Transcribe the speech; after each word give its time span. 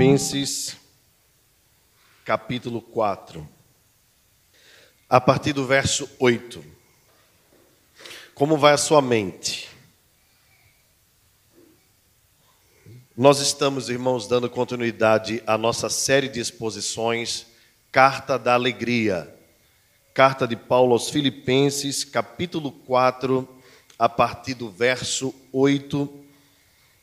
Filipenses, 0.00 0.78
capítulo 2.24 2.80
4, 2.80 3.46
a 5.06 5.20
partir 5.20 5.52
do 5.52 5.66
verso 5.66 6.08
8. 6.18 6.64
Como 8.34 8.56
vai 8.56 8.72
a 8.72 8.78
sua 8.78 9.02
mente? 9.02 9.68
Nós 13.14 13.40
estamos, 13.40 13.90
irmãos, 13.90 14.26
dando 14.26 14.48
continuidade 14.48 15.42
à 15.46 15.58
nossa 15.58 15.90
série 15.90 16.30
de 16.30 16.40
exposições, 16.40 17.48
Carta 17.92 18.38
da 18.38 18.54
Alegria. 18.54 19.36
Carta 20.14 20.48
de 20.48 20.56
Paulo 20.56 20.94
aos 20.94 21.10
Filipenses, 21.10 22.04
capítulo 22.04 22.72
4, 22.72 23.46
a 23.98 24.08
partir 24.08 24.54
do 24.54 24.70
verso 24.70 25.34
8 25.52 26.19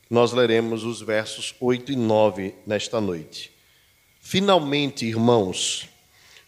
nós 0.10 0.32
leremos 0.32 0.84
os 0.84 1.02
versos 1.02 1.54
8 1.60 1.92
e 1.92 1.96
9 1.96 2.56
nesta 2.66 3.02
noite. 3.02 3.52
Finalmente, 4.22 5.06
irmãos, 5.06 5.88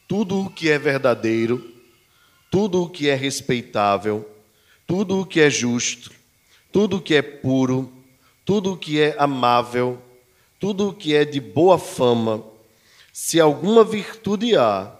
tudo 0.07 0.45
o 0.45 0.49
que 0.49 0.69
é 0.69 0.79
verdadeiro, 0.79 1.73
tudo 2.49 2.83
o 2.83 2.89
que 2.89 3.09
é 3.09 3.15
respeitável, 3.15 4.27
tudo 4.87 5.19
o 5.19 5.25
que 5.25 5.41
é 5.41 5.49
justo, 5.49 6.11
tudo 6.71 6.97
o 6.97 7.01
que 7.01 7.15
é 7.15 7.21
puro, 7.21 7.91
tudo 8.45 8.73
o 8.73 8.77
que 8.77 8.99
é 8.99 9.15
amável, 9.19 10.01
tudo 10.59 10.89
o 10.89 10.93
que 10.93 11.13
é 11.13 11.25
de 11.25 11.39
boa 11.39 11.77
fama, 11.77 12.43
se 13.11 13.39
alguma 13.39 13.83
virtude 13.83 14.55
há 14.55 14.93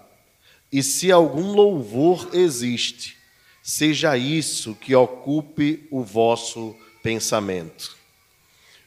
e 0.70 0.82
se 0.82 1.10
algum 1.10 1.52
louvor 1.52 2.28
existe, 2.34 3.16
seja 3.62 4.16
isso 4.16 4.74
que 4.74 4.94
ocupe 4.94 5.88
o 5.90 6.02
vosso 6.02 6.76
pensamento 7.02 7.99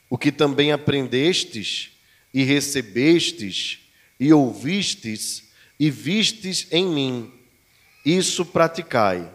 o 0.09 0.17
que 0.17 0.31
também 0.31 0.71
aprendestes 0.71 1.91
e 2.33 2.43
recebestes 2.43 3.79
e 4.19 4.33
ouvistes 4.33 5.51
e 5.79 5.89
vistes 5.89 6.67
em 6.71 6.85
mim, 6.85 7.33
isso 8.05 8.45
praticai, 8.45 9.29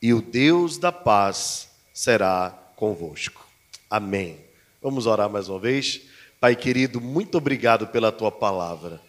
e 0.00 0.12
o 0.12 0.22
Deus 0.22 0.78
da 0.78 0.92
paz 0.92 1.68
será 1.92 2.50
convosco. 2.76 3.46
Amém. 3.88 4.38
Vamos 4.82 5.06
orar 5.06 5.30
mais 5.30 5.48
uma 5.48 5.58
vez. 5.58 6.02
Pai 6.40 6.54
querido, 6.54 7.00
muito 7.00 7.38
obrigado 7.38 7.86
pela 7.88 8.12
tua 8.12 8.30
palavra. 8.30 9.00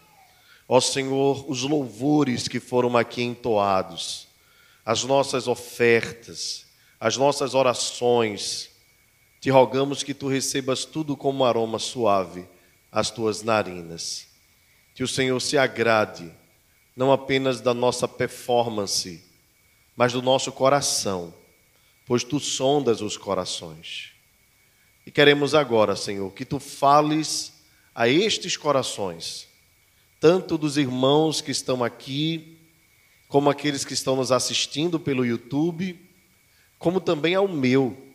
Ó 0.68 0.80
Senhor, 0.80 1.50
os 1.50 1.62
louvores 1.62 2.48
que 2.48 2.60
foram 2.60 2.96
aqui 2.96 3.22
entoados, 3.22 4.28
as 4.84 5.04
nossas 5.04 5.48
ofertas, 5.48 6.66
as 7.00 7.16
nossas 7.16 7.54
orações, 7.54 8.70
te 9.40 9.50
rogamos 9.50 10.02
que 10.02 10.12
tu 10.12 10.28
recebas 10.28 10.84
tudo 10.84 11.16
como 11.16 11.44
aroma 11.44 11.78
suave 11.78 12.46
às 12.90 13.10
tuas 13.10 13.42
narinas. 13.42 14.26
Que 14.94 15.02
o 15.04 15.08
Senhor 15.08 15.38
se 15.40 15.56
agrade, 15.56 16.32
não 16.96 17.12
apenas 17.12 17.60
da 17.60 17.72
nossa 17.72 18.08
performance, 18.08 19.24
mas 19.94 20.12
do 20.12 20.20
nosso 20.20 20.50
coração, 20.50 21.32
pois 22.04 22.24
tu 22.24 22.40
sondas 22.40 23.00
os 23.00 23.16
corações. 23.16 24.10
E 25.06 25.10
queremos 25.10 25.54
agora, 25.54 25.94
Senhor, 25.94 26.32
que 26.32 26.44
tu 26.44 26.58
fales 26.58 27.52
a 27.94 28.08
estes 28.08 28.56
corações, 28.56 29.46
tanto 30.20 30.58
dos 30.58 30.76
irmãos 30.76 31.40
que 31.40 31.52
estão 31.52 31.84
aqui, 31.84 32.58
como 33.28 33.50
aqueles 33.50 33.84
que 33.84 33.94
estão 33.94 34.16
nos 34.16 34.32
assistindo 34.32 34.98
pelo 34.98 35.24
YouTube, 35.24 35.98
como 36.78 37.00
também 37.00 37.34
ao 37.34 37.46
meu 37.46 38.07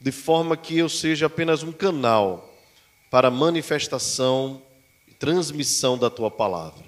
de 0.00 0.12
forma 0.12 0.56
que 0.56 0.78
eu 0.78 0.88
seja 0.88 1.26
apenas 1.26 1.62
um 1.62 1.72
canal 1.72 2.54
para 3.10 3.30
manifestação 3.30 4.62
e 5.06 5.14
transmissão 5.14 5.96
da 5.96 6.10
tua 6.10 6.30
palavra. 6.30 6.84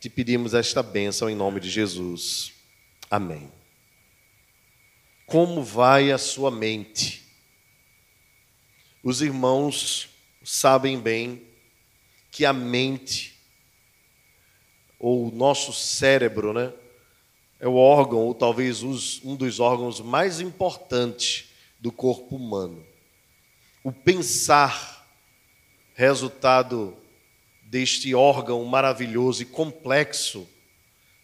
Te 0.00 0.10
pedimos 0.10 0.52
esta 0.52 0.82
bênção 0.82 1.30
em 1.30 1.34
nome 1.34 1.60
de 1.60 1.70
Jesus. 1.70 2.52
Amém. 3.10 3.50
Como 5.26 5.62
vai 5.62 6.10
a 6.10 6.18
sua 6.18 6.50
mente? 6.50 7.22
Os 9.02 9.22
irmãos 9.22 10.08
sabem 10.44 11.00
bem 11.00 11.42
que 12.30 12.44
a 12.44 12.52
mente, 12.52 13.38
ou 14.98 15.28
o 15.28 15.34
nosso 15.34 15.72
cérebro, 15.72 16.52
né, 16.52 16.72
é 17.60 17.68
o 17.68 17.76
órgão, 17.76 18.18
ou 18.18 18.34
talvez 18.34 18.82
um 18.82 19.36
dos 19.36 19.60
órgãos 19.60 20.00
mais 20.00 20.40
importantes 20.40 21.51
do 21.82 21.90
corpo 21.90 22.36
humano. 22.36 22.86
O 23.82 23.90
pensar, 23.90 25.04
resultado 25.96 26.96
deste 27.64 28.14
órgão 28.14 28.64
maravilhoso 28.64 29.42
e 29.42 29.46
complexo 29.46 30.48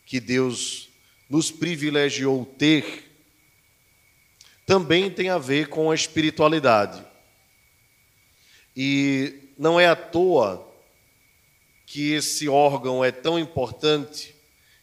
que 0.05 0.19
Deus 0.19 0.89
nos 1.31 1.53
privilegiou 1.53 2.45
ter, 2.45 3.05
também 4.67 5.09
tem 5.09 5.29
a 5.29 5.39
ver 5.39 5.69
com 5.69 5.93
a 5.93 5.95
espiritualidade. 5.95 7.07
E 8.77 9.53
não 9.57 9.79
é 9.79 9.87
à 9.87 9.95
toa 9.95 10.67
que 11.87 12.13
esse 12.13 12.49
órgão 12.49 13.05
é 13.05 13.13
tão 13.13 13.39
importante 13.39 14.35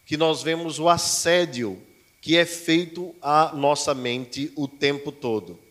que 0.05 0.15
nós 0.15 0.41
vemos 0.41 0.79
o 0.79 0.87
assédio 0.87 1.81
que 2.21 2.37
é 2.37 2.45
feito 2.45 3.13
à 3.21 3.53
nossa 3.53 3.93
mente 3.93 4.51
o 4.55 4.67
tempo 4.67 5.11
todo. 5.11 5.64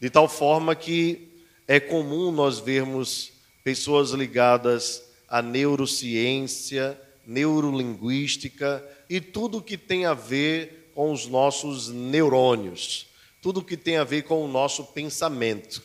De 0.00 0.10
tal 0.10 0.28
forma 0.28 0.74
que 0.74 1.28
é 1.66 1.80
comum 1.80 2.30
nós 2.30 2.58
vermos 2.58 3.32
pessoas 3.64 4.10
ligadas 4.10 5.02
à 5.28 5.40
neurociência, 5.40 7.00
neurolinguística 7.26 8.84
e 9.08 9.20
tudo 9.20 9.62
que 9.62 9.76
tem 9.76 10.04
a 10.04 10.14
ver 10.14 10.92
com 10.94 11.12
os 11.12 11.26
nossos 11.26 11.88
neurônios, 11.88 13.06
tudo 13.42 13.64
que 13.64 13.76
tem 13.76 13.96
a 13.96 14.04
ver 14.04 14.22
com 14.22 14.44
o 14.44 14.48
nosso 14.48 14.84
pensamento. 14.84 15.82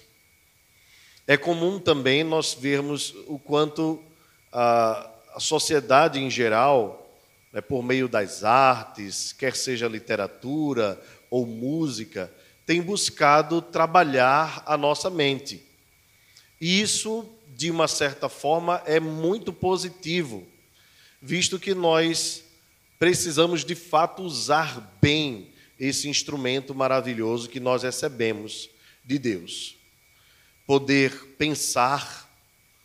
É 1.25 1.37
comum 1.37 1.79
também 1.79 2.23
nós 2.23 2.53
vermos 2.53 3.15
o 3.27 3.39
quanto 3.39 4.01
a, 4.51 5.09
a 5.33 5.39
sociedade 5.39 6.19
em 6.19 6.29
geral, 6.29 7.17
né, 7.53 7.61
por 7.61 7.81
meio 7.81 8.07
das 8.07 8.43
artes, 8.43 9.31
quer 9.31 9.55
seja 9.55 9.87
literatura 9.87 11.01
ou 11.29 11.45
música, 11.45 12.31
tem 12.65 12.81
buscado 12.81 13.61
trabalhar 13.61 14.63
a 14.65 14.77
nossa 14.77 15.09
mente. 15.09 15.63
E 16.59 16.81
isso, 16.81 17.27
de 17.55 17.71
uma 17.71 17.87
certa 17.87 18.29
forma, 18.29 18.81
é 18.85 18.99
muito 18.99 19.51
positivo, 19.51 20.47
visto 21.21 21.59
que 21.59 21.73
nós 21.73 22.43
precisamos 22.99 23.65
de 23.65 23.73
fato 23.73 24.21
usar 24.21 24.95
bem 25.01 25.49
esse 25.79 26.07
instrumento 26.07 26.75
maravilhoso 26.75 27.49
que 27.49 27.59
nós 27.59 27.81
recebemos 27.81 28.69
de 29.03 29.17
Deus. 29.17 29.75
Poder 30.67 31.11
pensar, 31.37 32.29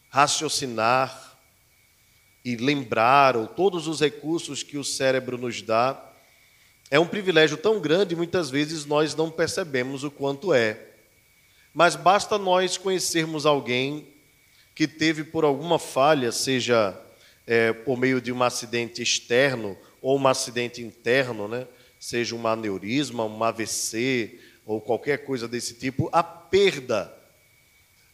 raciocinar 0.08 1.38
e 2.42 2.56
lembrar, 2.56 3.36
ou 3.36 3.46
todos 3.46 3.86
os 3.86 4.00
recursos 4.00 4.62
que 4.62 4.78
o 4.78 4.84
cérebro 4.84 5.36
nos 5.36 5.60
dá, 5.60 6.05
é 6.90 7.00
um 7.00 7.06
privilégio 7.06 7.56
tão 7.56 7.80
grande, 7.80 8.14
muitas 8.14 8.48
vezes 8.48 8.84
nós 8.84 9.14
não 9.14 9.30
percebemos 9.30 10.04
o 10.04 10.10
quanto 10.10 10.54
é. 10.54 10.78
Mas 11.74 11.96
basta 11.96 12.38
nós 12.38 12.76
conhecermos 12.76 13.44
alguém 13.44 14.06
que 14.74 14.86
teve 14.86 15.24
por 15.24 15.44
alguma 15.44 15.78
falha, 15.78 16.30
seja 16.30 16.98
é, 17.46 17.72
por 17.72 17.98
meio 17.98 18.20
de 18.20 18.32
um 18.32 18.42
acidente 18.42 19.02
externo 19.02 19.76
ou 20.00 20.18
um 20.18 20.28
acidente 20.28 20.80
interno, 20.80 21.48
né? 21.48 21.66
seja 21.98 22.36
um 22.36 22.46
aneurisma, 22.46 23.24
um 23.24 23.42
AVC 23.42 24.38
ou 24.64 24.80
qualquer 24.80 25.24
coisa 25.24 25.48
desse 25.48 25.74
tipo, 25.74 26.08
a 26.12 26.22
perda 26.22 27.12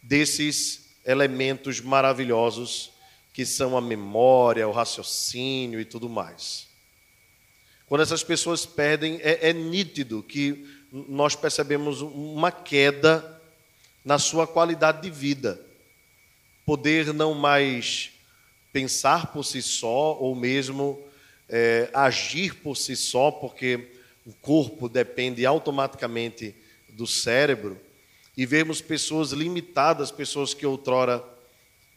desses 0.02 0.96
elementos 1.04 1.80
maravilhosos 1.80 2.92
que 3.32 3.44
são 3.44 3.76
a 3.76 3.80
memória, 3.80 4.68
o 4.68 4.72
raciocínio 4.72 5.80
e 5.80 5.84
tudo 5.84 6.08
mais. 6.08 6.71
Quando 7.92 8.00
essas 8.00 8.24
pessoas 8.24 8.64
perdem, 8.64 9.20
é, 9.20 9.50
é 9.50 9.52
nítido 9.52 10.22
que 10.22 10.66
nós 10.90 11.36
percebemos 11.36 12.00
uma 12.00 12.50
queda 12.50 13.38
na 14.02 14.18
sua 14.18 14.46
qualidade 14.46 15.02
de 15.02 15.10
vida. 15.10 15.60
Poder 16.64 17.12
não 17.12 17.34
mais 17.34 18.10
pensar 18.72 19.30
por 19.30 19.44
si 19.44 19.60
só, 19.60 20.16
ou 20.18 20.34
mesmo 20.34 21.04
é, 21.46 21.90
agir 21.92 22.54
por 22.62 22.78
si 22.78 22.96
só, 22.96 23.30
porque 23.30 23.90
o 24.24 24.32
corpo 24.32 24.88
depende 24.88 25.44
automaticamente 25.44 26.54
do 26.88 27.06
cérebro, 27.06 27.78
e 28.34 28.46
vermos 28.46 28.80
pessoas 28.80 29.32
limitadas, 29.32 30.10
pessoas 30.10 30.54
que 30.54 30.64
outrora 30.64 31.22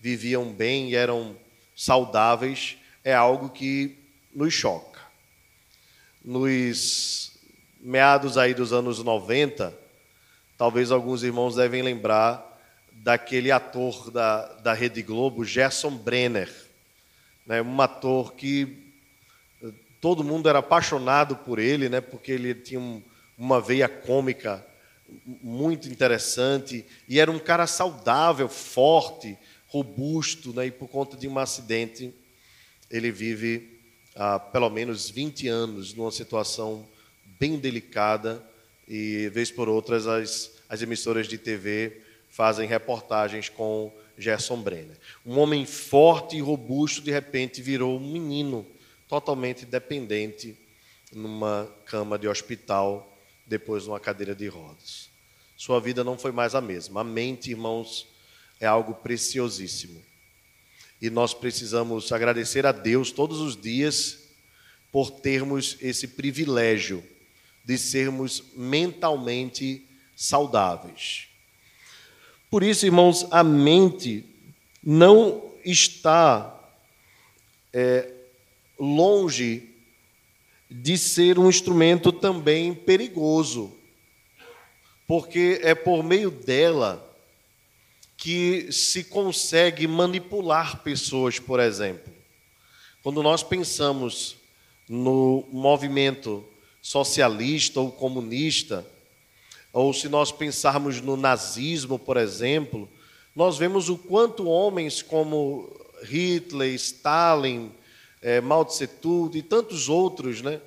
viviam 0.02 0.52
bem 0.52 0.90
e 0.90 0.96
eram 0.96 1.38
saudáveis, 1.74 2.76
é 3.02 3.14
algo 3.14 3.48
que 3.48 3.98
nos 4.34 4.54
choca 4.54 4.95
nos 6.26 7.34
meados 7.80 8.36
aí 8.36 8.56
dos 8.56 8.74
anos 8.74 9.04
90, 9.04 9.78
talvez 10.58 10.92
alguns 10.92 11.22
irmãos 11.22 11.56
devem 11.56 11.84
lembrar 11.84 12.44
daquele 12.92 13.52
ator 13.52 14.10
da, 14.10 14.54
da 14.56 14.74
Rede 14.74 15.04
Globo, 15.04 15.46
Gerson 15.46 15.96
Brenner. 15.96 16.52
Né, 17.46 17.62
um 17.62 17.80
ator 17.80 18.34
que 18.34 18.92
eh, 19.62 19.72
todo 20.02 20.24
mundo 20.24 20.50
era 20.50 20.58
apaixonado 20.60 21.36
por 21.36 21.60
ele, 21.60 21.90
né, 21.90 22.02
porque 22.02 22.32
ele 22.32 22.56
tinha 22.56 22.80
um, 22.80 23.04
uma 23.38 23.62
veia 23.62 23.88
cômica 23.88 24.66
muito 25.44 25.88
interessante 25.88 26.84
e 27.08 27.20
era 27.20 27.30
um 27.30 27.38
cara 27.38 27.68
saudável, 27.68 28.50
forte, 28.50 29.38
robusto, 29.68 30.52
né, 30.54 30.66
e 30.66 30.72
por 30.72 30.88
conta 30.88 31.16
de 31.16 31.28
um 31.28 31.38
acidente 31.38 32.12
ele 32.90 33.12
vive 33.12 33.75
há 34.16 34.40
pelo 34.40 34.70
menos 34.70 35.10
20 35.10 35.48
anos 35.48 35.94
numa 35.94 36.12
situação 36.12 36.88
bem 37.40 37.58
delicada 37.58 38.42
e, 38.88 39.30
vez 39.34 39.52
por 39.52 39.68
outras, 39.68 40.08
as, 40.08 40.52
as 40.70 40.82
emissoras 40.82 41.28
de 41.28 41.38
TV 41.38 42.02
fazem 42.30 42.68
reportagens 42.68 43.50
com 43.50 43.94
Gerson 44.18 44.62
Brenner. 44.62 44.98
Um 45.26 45.38
homem 45.40 45.66
forte 45.66 46.38
e 46.38 46.42
robusto, 46.42 47.02
de 47.02 47.12
repente, 47.12 47.62
virou 47.62 47.98
um 47.98 48.12
menino 48.12 48.66
totalmente 49.08 49.66
dependente 49.66 50.58
numa 51.12 51.70
cama 51.86 52.18
de 52.18 52.28
hospital, 52.28 53.12
depois 53.46 53.86
numa 53.86 54.00
cadeira 54.00 54.34
de 54.34 54.48
rodas. 54.48 55.10
Sua 55.58 55.80
vida 55.80 56.04
não 56.04 56.18
foi 56.18 56.32
mais 56.32 56.56
a 56.56 56.62
mesma. 56.62 57.02
A 57.02 57.04
mente, 57.04 57.52
irmãos, 57.52 58.08
é 58.60 58.66
algo 58.66 58.94
preciosíssimo. 58.96 60.02
E 61.06 61.10
nós 61.12 61.36
precisamos 61.36 62.12
agradecer 62.12 62.66
a 62.66 62.72
Deus 62.72 63.12
todos 63.12 63.40
os 63.40 63.56
dias 63.56 64.22
por 64.92 65.12
termos 65.12 65.78
esse 65.80 66.08
privilégio 66.08 67.04
de 67.64 67.78
sermos 67.78 68.44
mentalmente 68.56 69.88
saudáveis. 70.16 71.28
Por 72.50 72.64
isso, 72.64 72.88
irmãos, 72.88 73.28
a 73.30 73.44
mente 73.44 74.26
não 74.82 75.52
está 75.64 76.60
é, 77.72 78.12
longe 78.80 79.76
de 80.68 80.98
ser 80.98 81.38
um 81.38 81.48
instrumento 81.48 82.12
também 82.12 82.74
perigoso, 82.74 83.78
porque 85.08 85.60
é 85.62 85.76
por 85.76 86.04
meio 86.04 86.32
dela 86.32 87.15
que 88.18 88.72
se 88.72 89.04
consegue 89.04 89.88
manipular 89.88 90.82
pessoas, 90.84 91.40
por 91.40 91.60
exemplo. 91.60 92.14
Quando 93.04 93.22
nós 93.22 93.44
pensamos 93.44 94.38
no 94.88 95.46
movimento 95.52 96.44
socialista 96.82 97.80
ou 97.80 97.92
comunista, 97.92 98.86
ou 99.74 99.94
se 99.94 100.08
nós 100.08 100.32
pensarmos 100.32 101.02
no 101.02 101.18
nazismo, 101.18 102.00
por 102.00 102.18
exemplo, 102.18 102.90
nós 103.36 103.58
vemos 103.58 103.90
o 103.90 103.98
quanto 103.98 104.48
homens 104.48 105.02
como 105.02 105.70
Hitler, 106.04 106.74
Stalin, 106.76 107.72
é, 108.22 108.40
Mao 108.40 108.64
Tse 108.64 108.88
Tung 108.88 109.38
e 109.38 109.42
tantos 109.42 109.90
outros, 109.90 110.42
né, 110.42 110.62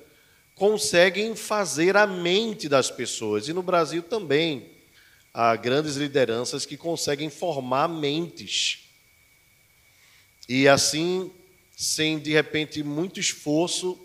conseguem 0.55 1.35
fazer 1.35 1.97
a 1.97 2.05
mente 2.05 2.69
das 2.69 2.91
pessoas. 2.91 3.47
E 3.47 3.53
no 3.53 3.63
Brasil 3.63 4.03
também 4.03 4.68
há 5.41 5.55
grandes 5.55 5.95
lideranças 5.95 6.65
que 6.65 6.75
conseguem 6.75 7.29
formar 7.29 7.87
mentes. 7.87 8.89
E 10.49 10.67
assim, 10.67 11.31
sem 11.77 12.19
de 12.19 12.33
repente 12.33 12.83
muito 12.83 13.21
esforço, 13.21 13.97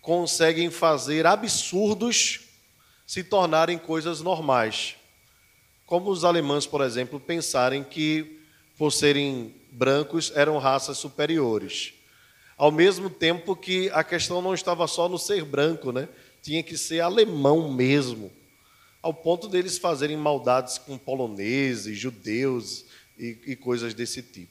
conseguem 0.00 0.70
fazer 0.70 1.26
absurdos 1.26 2.40
se 3.06 3.22
tornarem 3.22 3.76
coisas 3.76 4.22
normais. 4.22 4.96
Como 5.84 6.08
os 6.08 6.24
alemães, 6.24 6.66
por 6.66 6.80
exemplo, 6.80 7.20
pensarem 7.20 7.84
que, 7.84 8.40
por 8.78 8.90
serem 8.90 9.54
brancos, 9.70 10.32
eram 10.34 10.56
raças 10.56 10.96
superiores. 10.96 11.92
Ao 12.56 12.72
mesmo 12.72 13.10
tempo 13.10 13.54
que 13.54 13.90
a 13.90 14.02
questão 14.02 14.40
não 14.40 14.54
estava 14.54 14.86
só 14.86 15.10
no 15.10 15.18
ser 15.18 15.44
branco, 15.44 15.92
né? 15.92 16.08
tinha 16.40 16.62
que 16.62 16.78
ser 16.78 17.00
alemão 17.00 17.70
mesmo, 17.70 18.32
ao 19.04 19.12
ponto 19.12 19.48
deles 19.48 19.76
fazerem 19.76 20.16
maldades 20.16 20.78
com 20.78 20.96
poloneses, 20.96 21.98
judeus 21.98 22.86
e, 23.18 23.38
e 23.48 23.54
coisas 23.54 23.92
desse 23.92 24.22
tipo. 24.22 24.50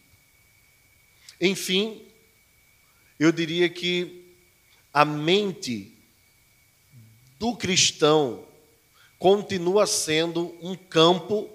Enfim, 1.42 2.06
eu 3.20 3.32
diria 3.32 3.68
que 3.68 4.38
a 4.94 5.04
mente 5.04 5.98
do 7.40 7.58
cristão 7.58 8.46
continua 9.18 9.88
sendo 9.88 10.56
um 10.62 10.76
campo 10.76 11.50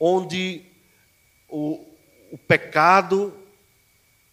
onde 0.00 0.64
o, 1.48 1.86
o 2.32 2.36
pecado 2.36 3.32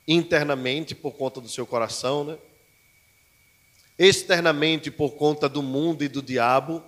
internamente 0.08 0.96
por 0.96 1.12
conta 1.12 1.40
do 1.40 1.48
seu 1.48 1.68
coração, 1.68 2.24
né? 2.24 2.40
externamente 4.00 4.90
por 4.90 5.12
conta 5.12 5.48
do 5.48 5.62
mundo 5.62 6.04
e 6.04 6.08
do 6.08 6.24
diabo, 6.24 6.84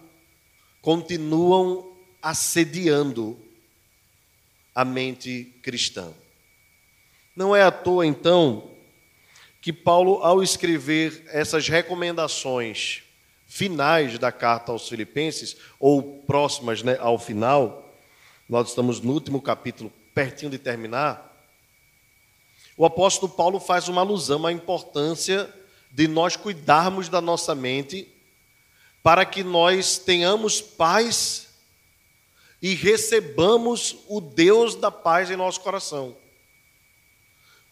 continuam 0.81 1.95
assediando 2.21 3.39
a 4.73 4.83
mente 4.83 5.43
cristã. 5.61 6.11
Não 7.35 7.55
é 7.55 7.61
à 7.63 7.71
toa, 7.71 8.05
então, 8.05 8.71
que 9.61 9.71
Paulo, 9.71 10.23
ao 10.23 10.41
escrever 10.41 11.23
essas 11.27 11.67
recomendações 11.67 13.03
finais 13.47 14.17
da 14.17 14.31
carta 14.31 14.71
aos 14.71 14.87
Filipenses, 14.87 15.57
ou 15.79 16.21
próximas 16.23 16.81
né, 16.83 16.97
ao 16.99 17.19
final, 17.19 17.93
nós 18.47 18.69
estamos 18.69 19.01
no 19.01 19.13
último 19.13 19.41
capítulo, 19.41 19.91
pertinho 20.13 20.51
de 20.51 20.57
terminar, 20.57 21.31
o 22.75 22.85
apóstolo 22.85 23.31
Paulo 23.31 23.59
faz 23.59 23.87
uma 23.87 24.01
alusão 24.01 24.45
à 24.45 24.51
importância 24.51 25.53
de 25.91 26.07
nós 26.07 26.35
cuidarmos 26.35 27.09
da 27.09 27.21
nossa 27.21 27.53
mente 27.53 28.10
para 29.03 29.25
que 29.25 29.43
nós 29.43 29.97
tenhamos 29.97 30.61
paz 30.61 31.49
e 32.61 32.75
recebamos 32.75 33.97
o 34.07 34.21
Deus 34.21 34.75
da 34.75 34.91
paz 34.91 35.31
em 35.31 35.35
nosso 35.35 35.61
coração. 35.61 36.15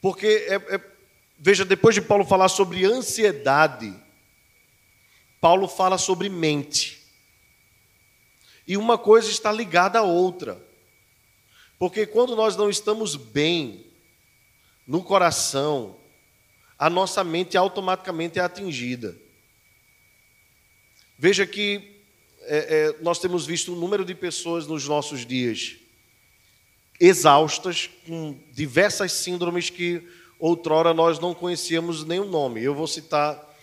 Porque, 0.02 0.28
é, 0.48 0.56
é, 0.56 0.82
veja, 1.38 1.64
depois 1.64 1.94
de 1.94 2.02
Paulo 2.02 2.26
falar 2.26 2.50
sobre 2.50 2.86
ansiedade, 2.86 3.94
Paulo 5.40 5.68
fala 5.68 5.98
sobre 5.98 6.28
mente. 6.28 7.00
E 8.68 8.76
uma 8.76 8.98
coisa 8.98 9.30
está 9.30 9.52
ligada 9.52 10.00
à 10.00 10.04
outra. 10.04 10.62
Porque 11.78 12.06
quando 12.06 12.36
nós 12.36 12.56
não 12.56 12.70
estamos 12.70 13.16
bem 13.16 13.86
no 14.88 15.04
coração, 15.04 15.98
a 16.78 16.90
nossa 16.90 17.24
mente 17.24 17.56
automaticamente 17.58 18.40
é 18.40 18.42
atingida. 18.42 19.16
Veja 21.22 21.46
que 21.46 21.98
é, 22.44 22.58
é, 22.58 23.04
nós 23.04 23.20
temos 23.20 23.46
visto 23.46 23.74
um 23.74 23.76
número 23.76 24.06
de 24.06 24.16
pessoas 24.16 24.66
nos 24.66 24.88
nossos 24.88 25.26
dias 25.26 25.76
exaustas, 26.98 27.90
com 28.08 28.40
diversas 28.54 29.12
síndromes 29.12 29.70
que 29.70 30.02
outrora 30.40 30.94
nós 30.94 31.20
não 31.20 31.34
conhecíamos 31.34 32.06
nenhum 32.06 32.24
nome. 32.24 32.64
Eu 32.64 32.74
vou 32.74 32.88
citar 32.88 33.54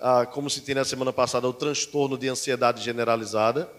ah, 0.00 0.26
como 0.26 0.50
tem 0.50 0.74
na 0.74 0.84
semana 0.84 1.12
passada, 1.12 1.48
o 1.48 1.52
transtorno 1.52 2.18
de 2.18 2.26
ansiedade 2.26 2.82
generalizada, 2.82 3.70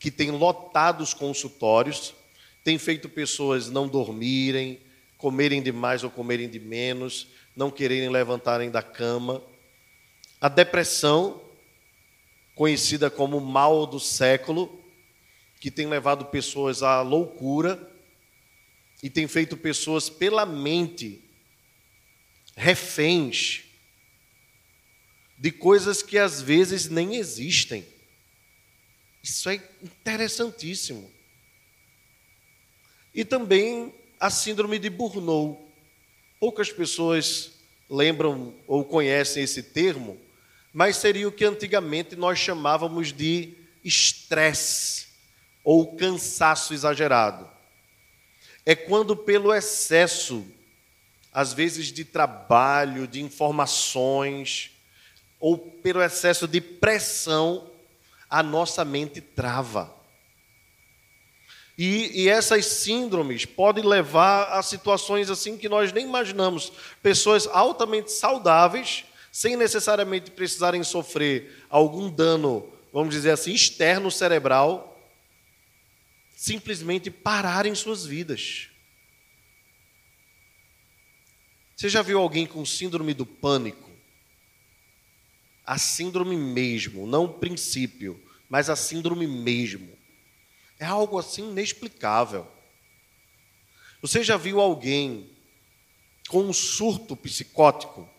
que 0.00 0.10
tem 0.10 0.30
lotado 0.30 1.02
os 1.02 1.12
consultórios, 1.12 2.14
tem 2.64 2.78
feito 2.78 3.10
pessoas 3.10 3.68
não 3.68 3.86
dormirem, 3.86 4.80
comerem 5.18 5.62
demais 5.62 6.02
ou 6.02 6.08
comerem 6.08 6.48
de 6.48 6.58
menos, 6.58 7.26
não 7.54 7.70
quererem 7.70 8.08
levantarem 8.08 8.70
da 8.70 8.82
cama. 8.82 9.42
A 10.40 10.48
depressão, 10.48 11.43
conhecida 12.54 13.10
como 13.10 13.40
mal 13.40 13.86
do 13.86 13.98
século, 13.98 14.82
que 15.60 15.70
tem 15.70 15.86
levado 15.86 16.26
pessoas 16.26 16.82
à 16.82 17.00
loucura 17.00 17.90
e 19.02 19.10
tem 19.10 19.26
feito 19.26 19.56
pessoas 19.56 20.08
pela 20.08 20.46
mente 20.46 21.22
reféns 22.56 23.64
de 25.36 25.50
coisas 25.50 26.02
que 26.02 26.16
às 26.16 26.40
vezes 26.40 26.88
nem 26.88 27.16
existem. 27.16 27.84
Isso 29.22 29.48
é 29.48 29.54
interessantíssimo. 29.82 31.10
E 33.14 33.24
também 33.24 33.92
a 34.18 34.30
síndrome 34.30 34.78
de 34.78 34.88
Burnout. 34.88 35.60
Poucas 36.38 36.70
pessoas 36.70 37.52
lembram 37.88 38.54
ou 38.66 38.84
conhecem 38.84 39.42
esse 39.42 39.62
termo, 39.62 40.18
mas 40.74 40.96
seria 40.96 41.28
o 41.28 41.32
que 41.32 41.44
antigamente 41.44 42.16
nós 42.16 42.36
chamávamos 42.36 43.12
de 43.12 43.54
estresse 43.84 45.06
ou 45.62 45.94
cansaço 45.94 46.74
exagerado. 46.74 47.48
É 48.66 48.74
quando, 48.74 49.16
pelo 49.16 49.54
excesso, 49.54 50.44
às 51.32 51.52
vezes 51.52 51.92
de 51.92 52.04
trabalho, 52.04 53.06
de 53.06 53.22
informações, 53.22 54.72
ou 55.38 55.56
pelo 55.56 56.02
excesso 56.02 56.48
de 56.48 56.60
pressão, 56.60 57.70
a 58.28 58.42
nossa 58.42 58.84
mente 58.84 59.20
trava. 59.20 59.94
E, 61.78 62.22
e, 62.22 62.28
essas 62.28 62.66
síndromes 62.66 63.44
podem 63.44 63.84
levar 63.84 64.58
a 64.58 64.62
situações 64.62 65.30
assim 65.30 65.56
que 65.56 65.68
nós 65.68 65.92
nem 65.92 66.06
imaginamos. 66.06 66.72
Pessoas 67.02 67.46
altamente 67.48 68.10
saudáveis, 68.12 69.04
sem 69.34 69.56
necessariamente 69.56 70.30
precisarem 70.30 70.84
sofrer 70.84 71.66
algum 71.68 72.08
dano, 72.08 72.72
vamos 72.92 73.12
dizer 73.12 73.32
assim, 73.32 73.52
externo 73.52 74.08
cerebral, 74.08 74.96
simplesmente 76.36 77.10
pararem 77.10 77.74
suas 77.74 78.06
vidas. 78.06 78.68
Você 81.74 81.88
já 81.88 82.00
viu 82.00 82.20
alguém 82.20 82.46
com 82.46 82.64
síndrome 82.64 83.12
do 83.12 83.26
pânico? 83.26 83.90
A 85.66 85.78
síndrome 85.78 86.36
mesmo, 86.36 87.04
não 87.04 87.24
o 87.24 87.34
princípio, 87.34 88.24
mas 88.48 88.70
a 88.70 88.76
síndrome 88.76 89.26
mesmo. 89.26 89.98
É 90.78 90.84
algo 90.84 91.18
assim 91.18 91.50
inexplicável. 91.50 92.46
Você 94.00 94.22
já 94.22 94.36
viu 94.36 94.60
alguém 94.60 95.28
com 96.28 96.44
um 96.44 96.52
surto 96.52 97.16
psicótico, 97.16 98.13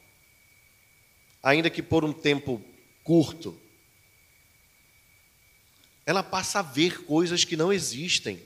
ainda 1.46 1.70
que 1.70 1.84
por 1.84 2.04
um 2.04 2.12
tempo 2.12 2.60
curto? 3.04 3.58
Ela 6.04 6.24
passa 6.24 6.60
a 6.60 6.64
ver 6.64 7.04
coisas 7.06 7.44
que 7.46 7.56
não 7.56 7.72
existem. 7.72 8.42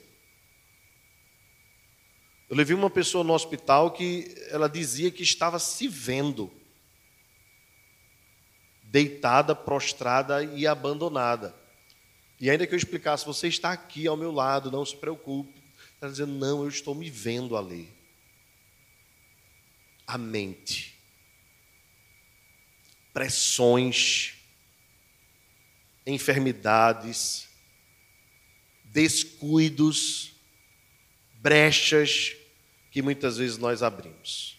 Eu 2.49 2.57
levei 2.57 2.75
uma 2.75 2.89
pessoa 2.89 3.23
no 3.23 3.33
hospital 3.33 3.91
que 3.91 4.35
ela 4.49 4.67
dizia 4.67 5.09
que 5.11 5.23
estava 5.23 5.59
se 5.59 5.87
vendo 5.87 6.51
deitada, 8.83 9.55
prostrada 9.55 10.43
e 10.43 10.67
abandonada. 10.67 11.55
E 12.39 12.49
ainda 12.49 12.67
que 12.67 12.73
eu 12.73 12.77
explicasse, 12.77 13.25
você 13.25 13.47
está 13.47 13.71
aqui 13.71 14.07
ao 14.07 14.17
meu 14.17 14.31
lado, 14.31 14.71
não 14.71 14.85
se 14.85 14.95
preocupe. 14.95 15.61
Ela 16.01 16.11
dizendo, 16.11 16.33
não, 16.33 16.63
eu 16.63 16.69
estou 16.69 16.95
me 16.95 17.09
vendo 17.09 17.55
ali. 17.55 17.93
A 20.07 20.17
mente. 20.17 20.98
Pressões, 23.13 24.33
enfermidades, 26.05 27.47
descuidos, 28.85 30.33
brechas 31.35 32.35
que 32.91 33.01
muitas 33.01 33.37
vezes 33.37 33.57
nós 33.57 33.83
abrimos. 33.83 34.57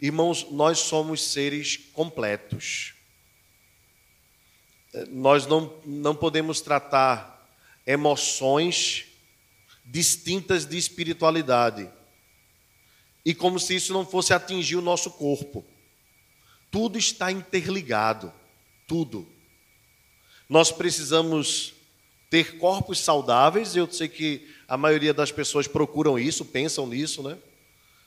Irmãos, 0.00 0.50
nós 0.50 0.78
somos 0.78 1.22
seres 1.22 1.76
completos. 1.92 2.94
Nós 5.08 5.46
não, 5.46 5.78
não 5.84 6.16
podemos 6.16 6.60
tratar 6.60 7.48
emoções 7.86 9.06
distintas 9.84 10.64
de 10.64 10.78
espiritualidade. 10.78 11.90
E 13.24 13.34
como 13.34 13.58
se 13.58 13.74
isso 13.74 13.92
não 13.92 14.06
fosse 14.06 14.32
atingir 14.32 14.76
o 14.76 14.82
nosso 14.82 15.10
corpo. 15.10 15.64
Tudo 16.70 16.98
está 16.98 17.32
interligado. 17.32 18.32
Tudo. 18.86 19.26
Nós 20.48 20.70
precisamos 20.70 21.74
ter 22.28 22.58
corpos 22.58 23.00
saudáveis, 23.00 23.74
eu 23.74 23.90
sei 23.90 24.08
que 24.08 24.48
a 24.68 24.76
maioria 24.76 25.12
das 25.12 25.32
pessoas 25.32 25.66
procuram 25.66 26.18
isso, 26.18 26.44
pensam 26.44 26.86
nisso, 26.86 27.22
né? 27.22 27.36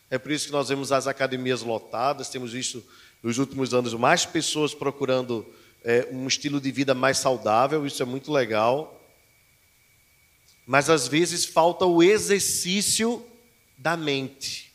É 0.10 0.18
por 0.18 0.32
isso 0.32 0.46
que 0.46 0.52
nós 0.52 0.70
vemos 0.70 0.92
as 0.92 1.08
academias 1.08 1.62
lotadas, 1.62 2.30
temos 2.30 2.54
visto 2.54 2.84
nos 3.22 3.38
últimos 3.38 3.74
anos 3.74 3.94
mais 3.94 4.26
pessoas 4.26 4.74
procurando 4.74 5.46
é, 5.84 6.08
um 6.12 6.28
estilo 6.28 6.62
de 6.62 6.72
vida 6.72 6.94
mais 6.94 7.18
saudável, 7.18 7.86
isso 7.86 8.02
é 8.02 8.06
muito 8.06 8.32
legal. 8.32 9.02
Mas 10.66 10.90
às 10.90 11.08
vezes 11.08 11.44
falta 11.44 11.86
o 11.86 12.02
exercício 12.02 13.26
da 13.78 13.98
mente. 13.98 14.72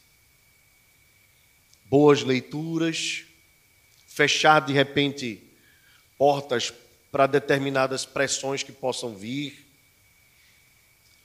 Boas 1.87 2.23
leituras, 2.23 3.25
fechar 4.19 4.59
de 4.59 4.73
repente 4.73 5.41
portas 6.19 6.73
para 7.13 7.29
determinadas 7.29 8.05
pressões 8.05 8.65
que 8.65 8.73
possam 8.73 9.15
vir. 9.15 9.65